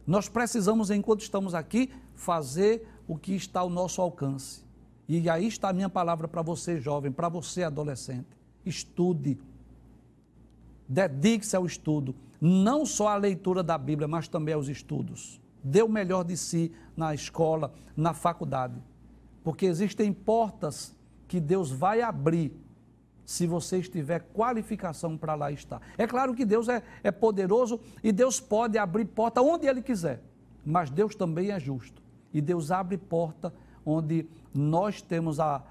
Nós 0.07 0.29
precisamos, 0.29 0.91
enquanto 0.91 1.21
estamos 1.21 1.55
aqui, 1.55 1.91
fazer 2.15 2.87
o 3.07 3.17
que 3.17 3.33
está 3.35 3.61
ao 3.61 3.71
nosso 3.71 4.01
alcance. 4.01 4.63
E 5.09 5.29
aí 5.29 5.47
está 5.47 5.71
a 5.71 5.73
minha 5.73 5.89
palavra 5.89 6.29
para 6.29 6.43
você, 6.43 6.81
jovem, 6.81 7.11
para 7.11 7.29
você, 7.29 7.63
adolescente. 7.63 8.29
Estude. 8.65 9.39
Dedique-se 10.89 11.57
ao 11.57 11.67
estudo 11.67 12.15
não 12.41 12.87
só 12.87 13.09
a 13.09 13.17
leitura 13.17 13.63
da 13.63 13.77
Bíblia, 13.77 14.09
mas 14.09 14.27
também 14.27 14.55
aos 14.55 14.69
estudos. 14.69 15.41
Dê 15.63 15.83
o 15.83 15.89
melhor 15.89 16.25
de 16.25 16.37
si 16.37 16.73
na 16.97 17.15
escola, 17.15 17.73
na 17.97 18.15
faculdade. 18.15 18.83
Porque 19.45 19.67
existem 19.67 20.13
portas 20.13 20.97
que 21.29 21.39
Deus 21.39 21.71
vai 21.71 22.01
abrir 22.01 22.53
se 23.25 23.47
você 23.47 23.79
estiver 23.79 24.21
qualificação 24.33 25.17
para 25.17 25.35
lá 25.35 25.53
estar. 25.53 25.81
É 25.97 26.07
claro 26.07 26.35
que 26.35 26.45
Deus 26.45 26.69
é, 26.69 26.83
é 27.05 27.11
poderoso 27.11 27.79
e 28.03 28.11
Deus 28.11 28.41
pode 28.41 28.77
abrir 28.77 29.05
porta 29.05 29.41
onde 29.41 29.67
Ele 29.67 29.83
quiser, 29.83 30.21
mas 30.65 30.91
Deus 30.91 31.15
também 31.15 31.51
é 31.51 31.61
justo. 31.61 32.03
E 32.33 32.41
Deus 32.41 32.71
abre 32.71 32.99
porta 32.99 33.53
onde 33.85 34.27
nós 34.53 35.01
temos 35.01 35.39
a, 35.39 35.63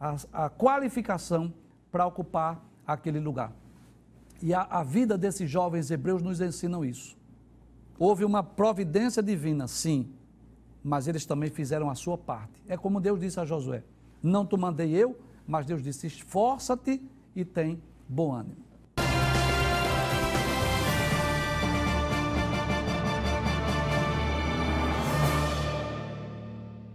a, 0.00 0.16
a 0.32 0.50
qualificação 0.50 1.52
para 1.92 2.06
ocupar 2.06 2.64
aquele 2.86 3.20
lugar. 3.20 3.52
E 4.42 4.52
a, 4.52 4.62
a 4.62 4.82
vida 4.82 5.16
desses 5.16 5.50
jovens 5.50 5.90
hebreus 5.90 6.22
nos 6.22 6.40
ensinam 6.40 6.84
isso. 6.84 7.16
Houve 7.98 8.24
uma 8.24 8.42
providência 8.42 9.22
divina, 9.22 9.66
sim, 9.66 10.12
mas 10.84 11.08
eles 11.08 11.24
também 11.24 11.50
fizeram 11.50 11.88
a 11.88 11.94
sua 11.94 12.18
parte. 12.18 12.62
É 12.68 12.76
como 12.76 13.00
Deus 13.00 13.18
disse 13.18 13.40
a 13.40 13.44
Josué: 13.44 13.82
Não 14.22 14.46
te 14.46 14.56
mandei 14.56 14.90
eu, 14.90 15.18
mas 15.46 15.66
Deus 15.66 15.82
disse: 15.82 16.06
Esforça-te 16.06 17.02
e 17.34 17.44
tem 17.44 17.80
bom 18.08 18.32
ânimo. 18.32 18.65